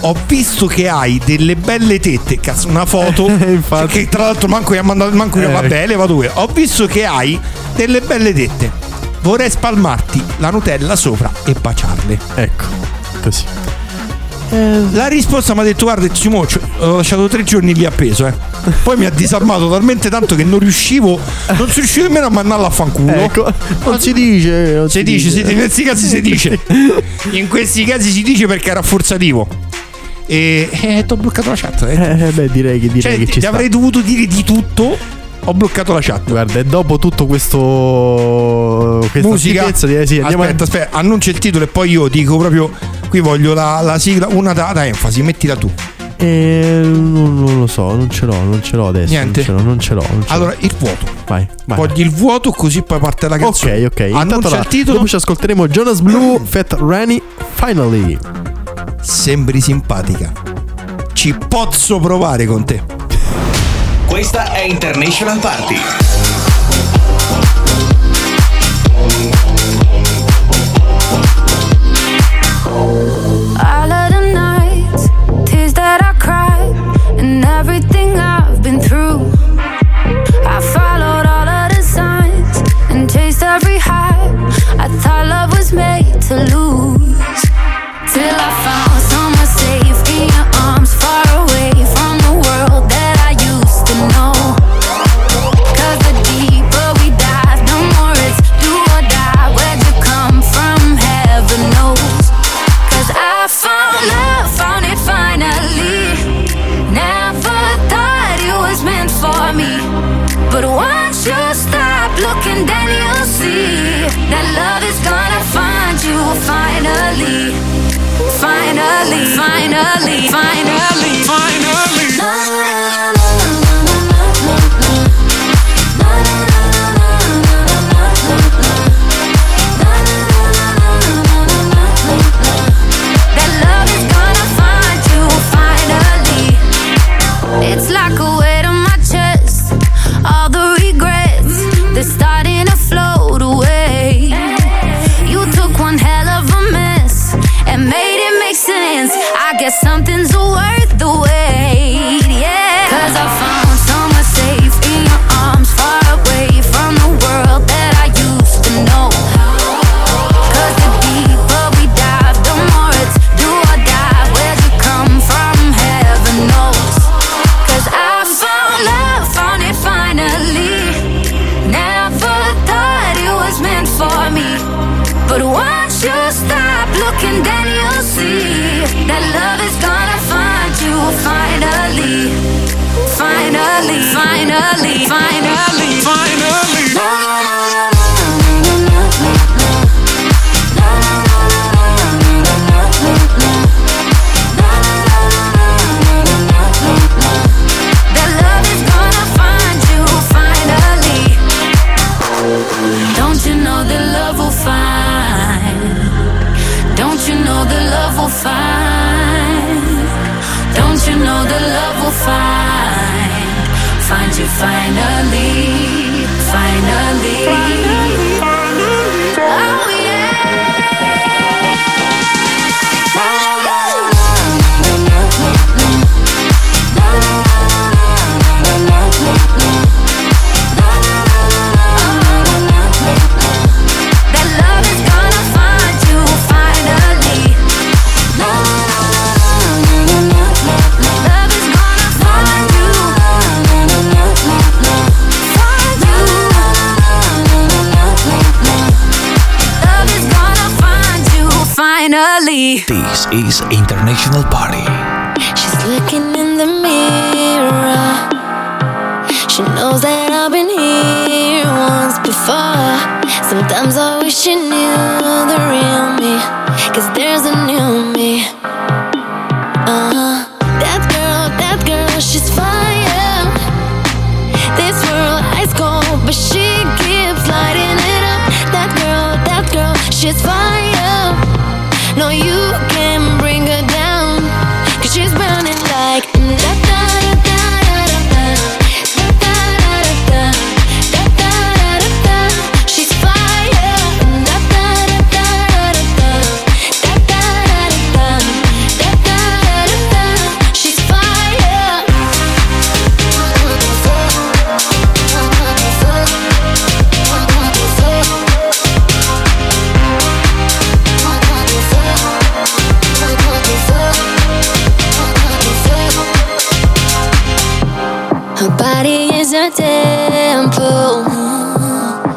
Ho 0.06 0.14
visto 0.26 0.66
che 0.66 0.86
hai 0.88 1.18
delle 1.24 1.56
belle 1.56 1.98
tette. 1.98 2.38
Cazzo, 2.38 2.68
una 2.68 2.84
foto. 2.84 3.26
Infatti. 3.48 3.92
Che 4.00 4.08
tra 4.08 4.24
l'altro 4.24 4.48
manco 4.48 4.74
gli 4.74 4.78
ha 4.78 4.82
mandato. 4.82 5.14
Manco 5.16 5.38
io, 5.40 5.48
Eh. 5.48 5.52
vabbè, 5.52 5.86
leva 5.86 6.04
due. 6.06 6.30
Ho 6.34 6.46
visto 6.46 6.86
che 6.86 7.06
hai 7.06 7.38
delle 7.74 8.00
belle 8.02 8.32
tette. 8.34 8.70
Vorrei 9.22 9.50
spalmarti 9.50 10.22
la 10.38 10.50
Nutella 10.50 10.94
sopra 10.96 11.32
e 11.46 11.54
baciarle. 11.58 12.18
Ecco, 12.34 12.64
così. 13.22 13.44
La 14.92 15.06
risposta 15.08 15.54
mi 15.54 15.60
ha 15.60 15.62
detto: 15.62 15.84
Guarda, 15.86 16.06
Simo, 16.14 16.46
ho 16.80 16.96
lasciato 16.96 17.26
tre 17.26 17.42
giorni 17.42 17.74
lì 17.74 17.86
appeso. 17.86 18.26
Eh. 18.26 18.32
Poi 18.82 18.96
mi 18.98 19.06
ha 19.06 19.10
disarmato 19.10 19.68
talmente 19.70 20.10
tanto 20.10 20.34
che 20.36 20.44
non 20.44 20.58
riuscivo. 20.58 21.18
Non 21.48 21.56
sono 21.56 21.72
riuscito 21.74 22.02
nemmeno 22.06 22.26
a 22.26 22.30
mandarla 22.30 22.66
a 22.66 22.70
fanculo. 22.70 23.10
Ecco, 23.14 23.50
non 23.84 23.98
si 23.98 24.12
dice. 24.12 24.74
non 24.74 24.90
Si 24.90 25.02
dice, 25.02 25.30
si- 25.30 25.40
in 25.40 25.56
questi 25.56 25.82
casi 25.82 26.06
si 26.06 26.20
dice. 26.20 26.60
In 27.30 27.48
questi 27.48 27.84
casi 27.84 28.10
si 28.10 28.22
dice 28.22 28.46
perché 28.46 28.70
è 28.70 28.74
rafforzativo. 28.74 29.48
E 30.26 30.68
eh, 30.70 31.04
ti 31.06 31.12
ho 31.12 31.16
bloccato 31.16 31.50
la 31.50 31.56
chat. 31.56 31.82
Eh. 31.82 32.26
Eh, 32.28 32.30
beh, 32.30 32.50
direi 32.50 32.80
che 32.80 32.86
direi 32.88 33.00
Cioè, 33.02 33.18
che 33.18 33.24
ti 33.26 33.32
ci 33.32 33.40
sta. 33.40 33.50
avrei 33.50 33.68
dovuto 33.68 34.00
dire 34.00 34.26
di 34.26 34.42
tutto. 34.44 34.96
Ho 35.46 35.52
bloccato 35.52 35.92
la 35.92 36.00
chat. 36.00 36.28
Guarda, 36.30 36.58
e 36.60 36.64
dopo 36.64 36.98
tutto 36.98 37.26
questo. 37.26 39.06
Questa 39.10 39.28
Musica. 39.28 39.70
direi 39.86 40.06
sì, 40.06 40.18
andiamo 40.20 40.42
aspetta, 40.44 40.64
aspetta, 40.64 40.96
annuncia 40.96 41.30
il 41.30 41.38
titolo 41.38 41.64
e 41.64 41.66
poi 41.68 41.90
io 41.90 42.08
dico 42.08 42.36
proprio. 42.38 42.70
Qui 43.08 43.20
voglio 43.20 43.54
la, 43.54 43.80
la 43.82 43.98
sigla, 43.98 44.26
una 44.30 44.52
da, 44.52 44.72
da 44.72 44.86
enfasi, 44.86 45.22
mettila 45.22 45.54
tu. 45.56 45.70
Eh, 46.16 46.80
non, 46.82 47.38
non 47.44 47.58
lo 47.60 47.66
so, 47.66 47.94
non 47.94 48.08
ce 48.10 48.24
l'ho, 48.24 48.32
non 48.34 48.60
ce 48.62 48.76
l'ho 48.76 48.88
adesso. 48.88 49.12
Niente? 49.12 49.44
Non 49.46 49.46
ce 49.46 49.52
l'ho, 49.52 49.62
non 49.62 49.78
ce 49.80 49.94
l'ho. 49.94 50.00
non 50.10 50.22
ce 50.22 50.28
l'ho. 50.28 50.34
Allora, 50.34 50.54
il 50.58 50.72
vuoto. 50.78 51.06
vai, 51.26 51.46
vai. 51.66 51.76
Voglio 51.76 52.02
il 52.02 52.10
vuoto 52.10 52.50
così 52.50 52.82
poi 52.82 52.98
parte 52.98 53.28
la 53.28 53.36
canzone. 53.36 53.84
Ok, 53.84 53.92
ok. 53.92 54.00
Intanto 54.08 54.34
Annuncia 54.34 54.48
la- 54.50 54.58
il 54.62 54.66
titolo. 54.68 54.96
dopo 54.96 55.08
ci 55.08 55.16
ascolteremo 55.16 55.68
Jonas 55.68 56.00
Blue, 56.00 56.40
Fat 56.42 56.72
Rani, 56.80 57.20
Finally. 57.52 58.18
Sembri 59.00 59.60
simpatica. 59.60 60.32
Ci 61.12 61.34
posso 61.48 61.98
provare 62.00 62.46
con 62.46 62.64
te. 62.64 62.82
Questa 64.06 64.52
è 64.52 64.62
International 64.62 65.38
Party. 65.38 65.76
All 73.56 73.90
of 73.90 74.10
the 74.10 74.32
nights, 74.32 75.08
tears 75.44 75.72
that 75.74 76.00
I 76.00 76.14
cried, 76.18 77.18
and 77.18 77.44
everything 77.44 78.18
I've 78.18 78.62
been 78.62 78.80
through. 78.80 79.30
I 80.46 80.60
followed 80.72 81.26
all 81.26 81.48
of 81.48 81.70
the 81.74 81.82
signs 81.82 82.62
and 82.90 83.08
chased 83.10 83.42
every 83.42 83.78
high. 83.78 84.30
I 84.78 84.88
thought 85.00 85.26
love 85.26 85.56
was 85.56 85.72
made 85.72 86.20
to 86.28 86.36
lose. 86.54 86.63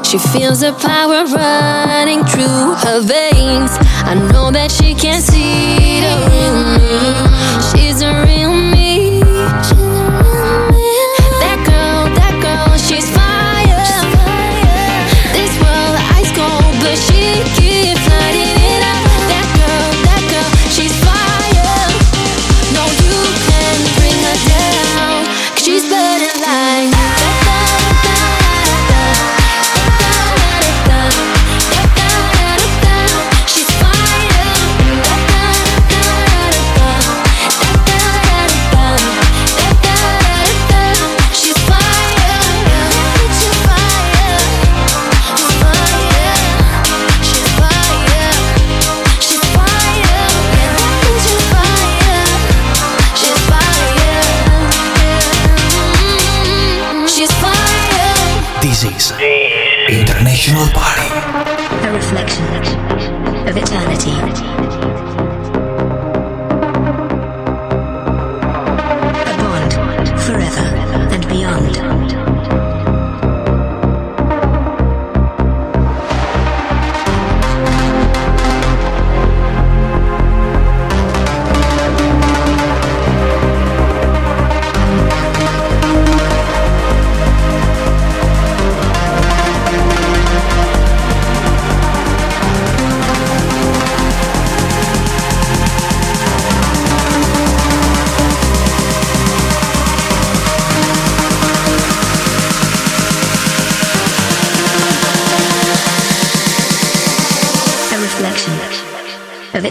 She 0.08 0.18
feels 0.18 0.62
the 0.62 0.72
power 0.72 1.26
running 1.26 2.24
through 2.24 2.76
her 2.76 3.02
veins. 3.02 3.72
I 4.08 4.14
know 4.32 4.52
that 4.52 4.72
she 4.72 4.96
can 4.96 5.20
see 5.22 6.00
the 6.00 6.16
room. 6.32 7.27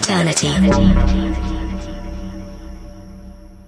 eternity. 0.09 0.48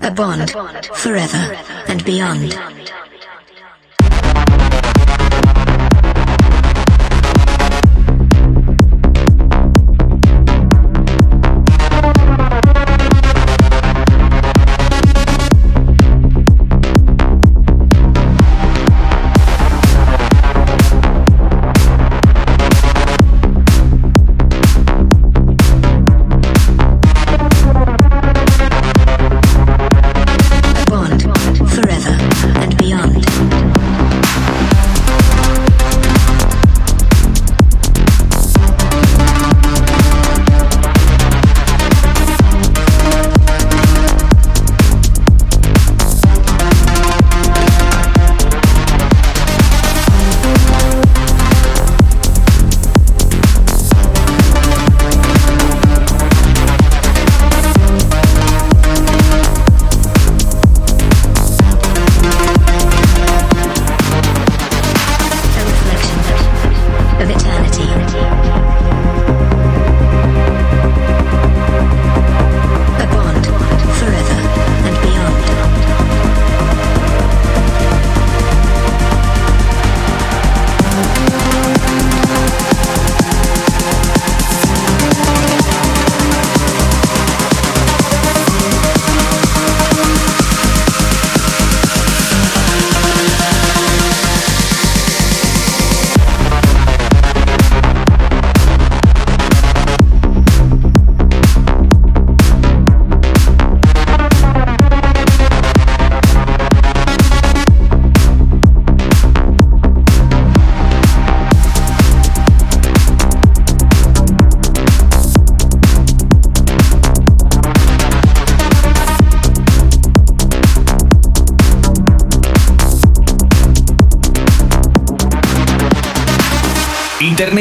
A 0.00 0.10
bond, 0.12 0.52
forever 0.94 1.56
and 1.88 2.04
beyond. 2.04 2.87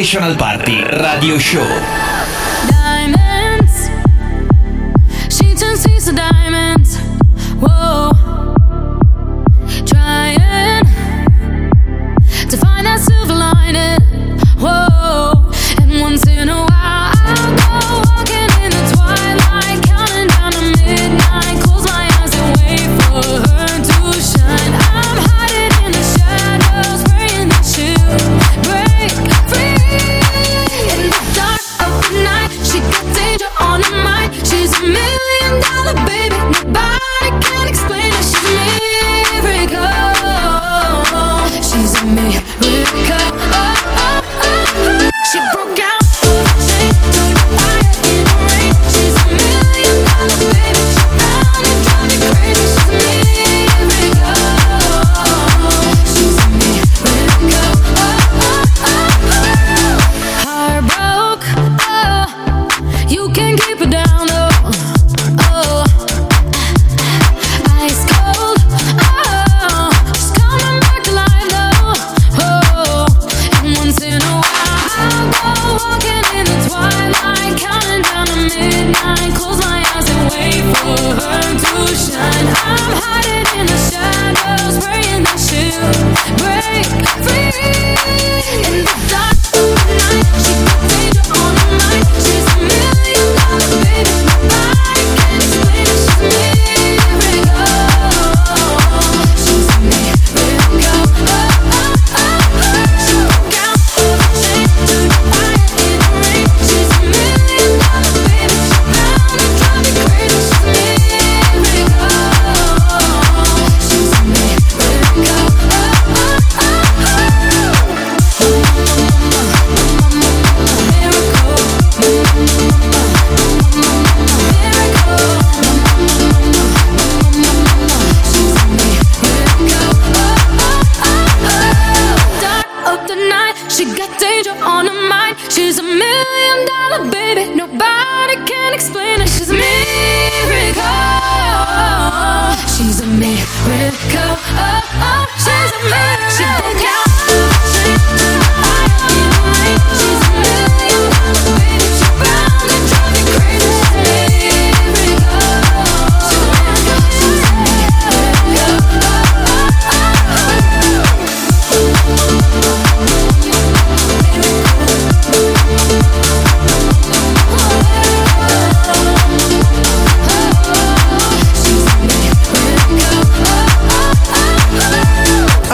National 0.07 0.37
Party 0.37 0.81
Radio 0.85 1.37
Show. 1.37 1.96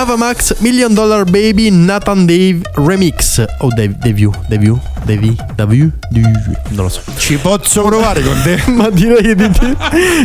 Avamax 0.04 0.56
Million 0.60 0.94
Dollar 0.94 1.24
Baby 1.24 1.70
Nathan 1.72 2.26
Dave 2.26 2.60
Remix. 2.76 3.42
O 3.60 3.70
Dave, 3.70 3.96
Dave, 4.00 4.30
Dave, 4.50 4.78
Dave, 5.06 5.36
Dave, 5.56 5.92
non 6.72 6.84
lo 6.84 6.90
so. 6.90 7.02
Ci 7.16 7.38
posso 7.38 7.84
provare 7.84 8.22
con 8.22 8.38
te? 8.44 8.62
Ma 8.72 8.90
direi, 8.90 9.34
di- 9.34 9.50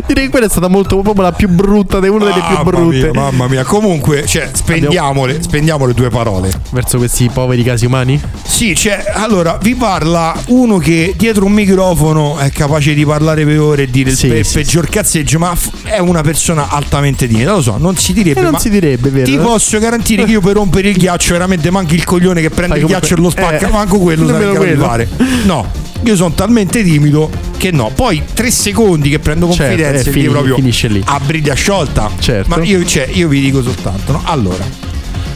direi 0.07 0.25
che 0.25 0.29
quella 0.31 0.47
è 0.47 0.49
stata 0.49 0.67
molto 0.67 0.99
proprio 1.01 1.23
la 1.23 1.33
più 1.33 1.49
brutta, 1.49 1.99
una 1.99 2.25
delle 2.25 2.33
più 2.33 2.43
Mamma 2.43 2.63
brutte. 2.65 2.97
mia, 2.97 3.11
mamma 3.13 3.47
mia. 3.47 3.63
Comunque, 3.65 4.27
cioè, 4.27 4.51
spendiamole, 4.53 5.41
spendiamole 5.43 5.95
due 5.95 6.09
parole. 6.09 6.51
Verso 6.73 6.99
questi 6.99 7.31
poveri 7.33 7.63
casi 7.63 7.87
umani? 7.87 8.21
Sì, 8.45 8.75
cioè, 8.75 9.05
allora, 9.15 9.59
vi 9.63 9.77
parla 9.77 10.35
uno 10.49 10.79
che 10.79 11.15
dietro 11.17 11.45
un 11.45 11.53
microfono 11.53 12.39
è 12.39 12.51
capace 12.51 12.95
di 12.95 13.05
parlare 13.05 13.45
per 13.45 13.61
ore 13.61 13.83
e 13.85 13.91
dire 13.91 14.11
Sì, 14.11 14.27
il 14.27 14.33
pe- 14.33 14.45
sì, 14.45 14.55
peggior 14.55 14.89
cazzeggio, 14.89 15.39
ma 15.39 15.57
è 15.85 15.99
una 15.99 16.23
persona 16.23 16.69
altamente 16.69 17.29
timida, 17.29 17.53
lo 17.53 17.63
so, 17.63 17.77
non 17.79 17.97
si 17.97 18.13
direbbe, 18.13 18.41
E 18.41 18.43
non 18.43 18.59
si 18.59 18.71
direbbe, 18.71 19.11
vero? 19.11 19.25
ti 19.27 19.37
posso 19.39 19.68
garantire 19.77 20.25
che 20.25 20.31
io 20.31 20.41
per 20.41 20.55
rompere 20.55 20.89
il 20.89 20.97
ghiaccio 20.97 21.33
veramente 21.33 21.71
manchi 21.71 21.95
il 21.95 22.05
coglione 22.05 22.41
che 22.41 22.49
prende 22.49 22.75
Fai 22.75 22.81
il 22.81 22.87
ghiaccio 22.87 23.15
e 23.15 23.17
lo 23.19 23.29
spacca, 23.31 23.69
eh, 23.69 23.71
manco 23.71 23.99
quello 23.99 24.27
che 24.27 24.57
quello. 24.57 24.85
fare. 24.85 25.09
No, 25.45 25.71
io 26.05 26.17
sono 26.17 26.33
talmente 26.33 26.83
timido 26.83 27.31
che 27.59 27.71
no. 27.71 27.91
Poi 27.95 28.23
tre 28.33 28.51
secondi 28.51 29.11
che 29.11 29.19
prendo 29.19 29.47
Certo, 29.53 29.63
confidenza 29.65 30.09
e 30.11 30.13
e 30.13 30.17
lì 30.23 30.29
proprio 30.29 30.55
finisce 30.55 30.89
lì. 30.89 31.03
a 31.05 31.21
briglia 31.21 31.55
sciolta. 31.55 32.11
Certo. 32.19 32.49
Ma 32.57 32.63
io, 32.65 32.83
cioè, 32.87 33.09
io 33.13 33.29
vi 33.29 33.41
dico 33.41 33.63
soltanto, 33.63 34.13
no? 34.13 34.23
Allora, 34.25 34.65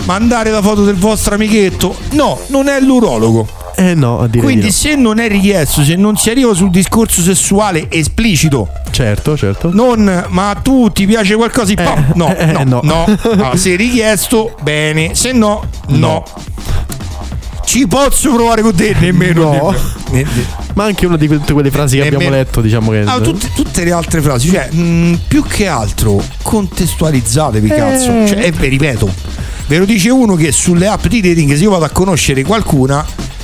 mandare 0.05 0.50
la 0.50 0.62
foto 0.62 0.84
del 0.84 0.96
vostro 0.96 1.34
amichetto? 1.34 1.94
No, 2.12 2.38
non 2.48 2.68
è 2.68 2.80
l'urologo. 2.80 3.46
Eh 3.74 3.94
no, 3.94 4.26
direi 4.26 4.42
Quindi 4.42 4.61
di 4.61 4.66
no. 4.66 4.72
se 4.72 4.94
non 4.96 5.18
è 5.18 5.28
richiesto, 5.28 5.82
se 5.82 5.96
non 5.96 6.16
si 6.16 6.28
arriva 6.28 6.53
sul 6.53 6.70
discorso 6.70 7.22
sessuale 7.22 7.86
esplicito, 7.90 8.68
Certo, 8.90 9.34
certo. 9.36 9.70
non 9.72 10.26
ma 10.28 10.55
tu 10.62 10.90
ti 10.92 11.07
piace 11.07 11.34
qualcosa? 11.34 11.72
Eh, 11.72 12.05
no, 12.14 12.36
eh, 12.36 12.64
no, 12.64 12.80
no. 12.82 13.07
no, 13.07 13.07
Ah, 13.50 13.57
se 13.57 13.74
richiesto, 13.74 14.55
bene, 14.62 15.14
se 15.14 15.32
no, 15.32 15.64
no. 15.88 16.22
Ci 17.64 17.86
posso 17.86 18.34
provare 18.34 18.61
con 18.61 18.74
te? 18.74 18.94
Nemmeno. 19.00 19.42
No. 19.53 19.74
Ne- 20.11 20.22
ne- 20.24 20.46
Ma 20.74 20.84
anche 20.84 21.07
una 21.07 21.16
di 21.16 21.26
tutte 21.26 21.55
quelle 21.55 21.70
frasi 21.70 21.96
che 21.96 22.03
abbiamo 22.03 22.24
Nemmeno- 22.24 22.42
letto, 22.42 22.61
diciamo 22.61 22.90
che. 22.90 23.00
Ah, 23.07 23.20
tutte, 23.20 23.50
tutte 23.55 23.84
le 23.84 23.92
altre 23.92 24.20
frasi, 24.20 24.50
cioè, 24.50 24.70
mh, 24.70 25.20
più 25.28 25.42
che 25.44 25.66
altro 25.66 26.22
contestualizzatevi, 26.42 27.68
Eh. 27.68 27.74
cazzo. 27.74 28.26
Cioè, 28.26 28.38
e 28.40 28.68
ripeto, 28.68 29.11
ve 29.73 29.79
lo 29.79 29.85
dice 29.87 30.11
uno 30.11 30.35
che 30.35 30.53
sulle 30.53 30.87
app 30.87 31.07
di 31.07 31.23
dating, 31.23 31.55
se 31.55 31.62
io 31.62 31.70
vado 31.70 31.87
a 31.87 31.89
conoscere 31.89 32.43
qualcuna, 32.43 33.03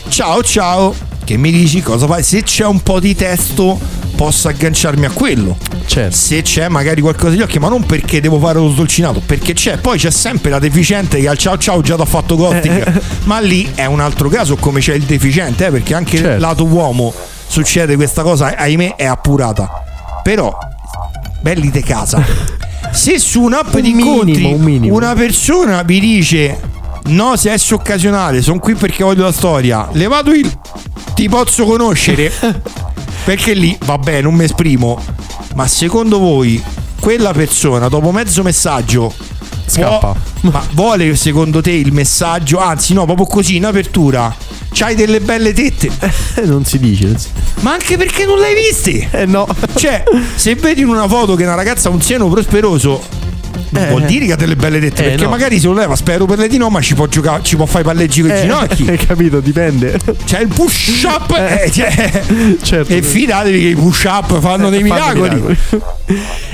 ciao 0.08 0.42
ciao, 0.42 0.94
che 1.24 1.38
mi 1.38 1.50
dici 1.50 1.80
cosa 1.80 2.06
fai? 2.06 2.22
Se 2.22 2.42
c'è 2.42 2.66
un 2.66 2.82
po' 2.82 3.00
di 3.00 3.14
testo, 3.14 3.80
posso 4.14 4.48
agganciarmi 4.48 5.06
a 5.06 5.10
quello. 5.10 5.56
Certo. 5.86 6.14
Se 6.14 6.42
c'è 6.42 6.68
magari 6.68 7.00
qualcosa 7.00 7.32
agli 7.32 7.40
occhi, 7.40 7.58
ma 7.58 7.70
non 7.70 7.86
perché 7.86 8.20
devo 8.20 8.38
fare 8.38 8.58
lo 8.58 8.68
sdolcinato, 8.68 9.22
perché 9.24 9.54
c'è. 9.54 9.78
Poi 9.78 9.96
c'è 9.96 10.10
sempre 10.10 10.50
la 10.50 10.58
deficiente 10.58 11.18
che 11.18 11.28
al 11.28 11.38
ciao 11.38 11.56
ciao 11.56 11.80
già 11.80 11.94
ti 11.94 12.02
ha 12.02 12.04
fatto 12.04 12.36
ghosting. 12.36 13.00
ma 13.24 13.40
lì 13.40 13.72
è 13.74 13.86
un 13.86 14.00
altro 14.00 14.28
caso, 14.28 14.56
come 14.56 14.80
c'è 14.80 14.92
il 14.92 15.04
deficiente, 15.04 15.64
eh, 15.64 15.70
perché 15.70 15.94
anche 15.94 16.18
Certo. 16.18 16.40
lato 16.40 16.66
uomo 16.66 17.10
succede 17.46 17.96
questa 17.96 18.20
cosa, 18.20 18.54
ahimè, 18.54 18.96
è 18.96 19.06
appurata. 19.06 19.82
Però, 20.22 20.54
belli 21.40 21.70
de 21.70 21.82
casa. 21.82 22.22
Se 22.92 23.18
su 23.18 23.42
un'app 23.42 23.74
Un 23.74 23.80
di 23.80 23.90
incontri 23.90 24.32
minimo, 24.32 24.54
un 24.54 24.62
minimo. 24.62 24.94
una 24.94 25.14
persona 25.14 25.82
vi 25.82 26.00
dice 26.00 26.60
no, 27.06 27.36
sesso 27.36 27.76
occasionale, 27.76 28.42
sono 28.42 28.58
qui 28.58 28.74
perché 28.74 29.04
voglio 29.04 29.24
la 29.24 29.32
storia, 29.32 29.88
levato 29.92 30.30
il 30.30 30.50
ti 31.14 31.28
posso 31.28 31.64
conoscere, 31.64 32.32
perché 33.24 33.52
lì, 33.52 33.76
vabbè, 33.84 34.22
non 34.22 34.34
mi 34.34 34.44
esprimo, 34.44 35.00
ma 35.54 35.66
secondo 35.66 36.18
voi 36.18 36.62
quella 37.00 37.32
persona 37.32 37.88
dopo 37.88 38.12
mezzo 38.12 38.42
messaggio 38.42 39.12
Scappa. 39.68 39.98
può- 39.98 40.50
ma 40.50 40.66
vuole 40.72 41.14
secondo 41.16 41.60
te 41.60 41.70
il 41.72 41.92
messaggio, 41.92 42.58
anzi 42.58 42.92
no, 42.94 43.04
proprio 43.04 43.26
così 43.26 43.56
in 43.56 43.64
apertura, 43.66 44.34
c'hai 44.72 44.94
delle 44.94 45.20
belle 45.20 45.52
tette, 45.52 45.90
Eh, 46.36 46.46
non 46.46 46.64
si 46.64 46.78
dice. 46.78 47.04
non 47.06 47.18
si- 47.18 47.28
ma 47.60 47.72
anche 47.72 47.96
perché 47.96 48.24
non 48.24 48.38
l'hai 48.38 48.54
viste? 48.54 49.08
Eh 49.10 49.26
no. 49.26 49.46
Cioè, 49.74 50.04
se 50.34 50.54
vedi 50.54 50.80
in 50.82 50.88
una 50.88 51.08
foto 51.08 51.34
che 51.34 51.42
una 51.44 51.54
ragazza 51.54 51.88
ha 51.88 51.92
un 51.92 52.00
seno 52.02 52.28
prosperoso, 52.28 53.02
Eh. 53.74 53.86
vuol 53.88 54.04
dire 54.04 54.26
che 54.26 54.32
ha 54.32 54.36
delle 54.36 54.56
belle 54.56 54.78
tette. 54.80 55.04
Eh, 55.04 55.08
perché 55.10 55.24
no. 55.24 55.30
magari 55.30 55.58
se 55.58 55.66
lo 55.66 55.74
leva, 55.74 55.94
spero 55.96 56.24
per 56.26 56.38
lei 56.38 56.48
di 56.48 56.56
no, 56.58 56.68
ma 56.70 56.80
ci 56.80 56.94
può 56.94 57.06
giocare, 57.06 57.42
ci 57.42 57.56
può 57.56 57.66
fare 57.66 57.80
i 57.80 57.84
palleggi 57.84 58.20
con 58.22 58.30
i 58.30 58.32
Eh, 58.34 58.40
ginocchi. 58.40 58.86
Hai 58.88 58.96
capito, 58.98 59.40
dipende. 59.40 59.98
C'è 60.24 60.40
il 60.40 60.48
push 60.48 61.04
up. 61.04 61.30
eh, 61.36 61.70
cioè, 61.70 62.22
Certo. 62.62 62.92
E 62.92 63.02
fidatevi 63.02 63.60
che 63.60 63.66
i 63.68 63.74
push 63.74 64.04
up 64.04 64.38
fanno 64.40 64.70
dei 64.70 64.82
Fanno 64.88 65.12
miracoli. 65.14 65.56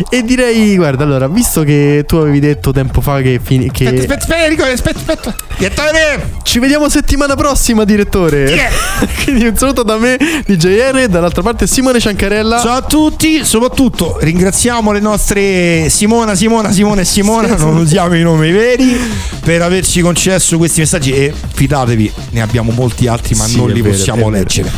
e 0.08 0.22
direi, 0.24 0.76
guarda, 0.76 1.04
allora, 1.04 1.28
visto 1.28 1.62
che 1.62 2.04
tu 2.06 2.16
avevi 2.16 2.40
detto 2.40 2.72
tempo 2.72 3.00
fa 3.00 3.20
che, 3.20 3.40
fini- 3.42 3.70
che 3.70 3.86
Aspetta, 3.86 4.14
aspetta, 4.14 4.44
aspetta, 4.44 4.72
aspetta, 4.72 4.98
aspetta. 4.98 5.36
Direttore! 5.56 6.32
ci 6.42 6.58
vediamo 6.58 6.88
settimana 6.88 7.34
prossima, 7.36 7.84
direttore. 7.84 8.44
È? 8.44 8.68
Quindi 9.24 9.46
un 9.46 9.56
saluto 9.56 9.82
da 9.82 9.96
me, 9.98 10.16
DJR, 10.46 10.96
e 10.98 11.08
dall'altra 11.08 11.42
parte 11.42 11.66
Simone 11.66 12.00
Ciancarella. 12.00 12.60
Ciao 12.60 12.76
a 12.76 12.82
tutti, 12.82 13.44
soprattutto 13.44 14.18
ringraziamo 14.20 14.90
le 14.92 15.00
nostre 15.00 15.88
Simona, 15.88 16.34
Simona, 16.34 16.72
Simone 16.94 17.00
e 17.00 17.04
Simona, 17.04 17.56
non 17.56 17.76
usiamo 17.78 18.14
i 18.14 18.22
nomi 18.22 18.52
veri, 18.52 18.96
per 19.40 19.62
averci 19.62 20.00
concesso 20.00 20.56
questi 20.58 20.80
messaggi 20.80 21.10
e 21.10 21.32
fidatevi, 21.52 22.12
ne 22.30 22.40
abbiamo 22.42 22.70
molti 22.70 23.08
altri 23.08 23.34
ma 23.34 23.44
Sì, 23.44 23.56
non 23.56 23.70
li 23.70 23.80
vero, 23.80 23.94
possiamo 23.94 24.28
leggere. 24.28 24.70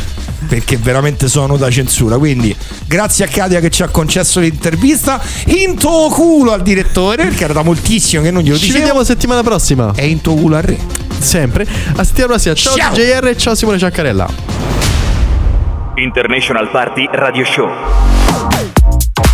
Perché 0.47 0.77
veramente 0.77 1.27
sono 1.27 1.57
da 1.57 1.69
censura. 1.69 2.17
Quindi, 2.17 2.55
grazie 2.87 3.25
a 3.25 3.27
Katia 3.27 3.59
che 3.59 3.69
ci 3.69 3.83
ha 3.83 3.89
concesso 3.89 4.39
l'intervista. 4.39 5.21
In 5.47 5.75
tuo 5.77 6.07
culo 6.09 6.53
al 6.53 6.61
direttore, 6.63 7.25
perché 7.25 7.43
era 7.43 7.53
da 7.53 7.63
moltissimo 7.63 8.23
che 8.23 8.31
non 8.31 8.41
glielo 8.41 8.55
Ci 8.55 8.61
dicevo. 8.67 8.79
vediamo 8.79 9.03
settimana 9.03 9.43
prossima. 9.43 9.91
E 9.95 10.07
in 10.07 10.21
tuo 10.21 10.35
culo 10.35 10.55
al 10.55 10.63
re. 10.63 10.77
Sempre. 11.19 11.67
A 11.97 12.03
settimana 12.03 12.33
prossima. 12.33 12.53
Ciao, 12.55 12.75
Ciao. 12.77 12.93
DJR, 12.93 13.35
ciao 13.35 13.55
Simone 13.55 13.77
Ciancarella. 13.77 14.27
International 15.95 16.69
Party 16.71 17.07
Radio 17.11 17.43
Show. 17.45 17.67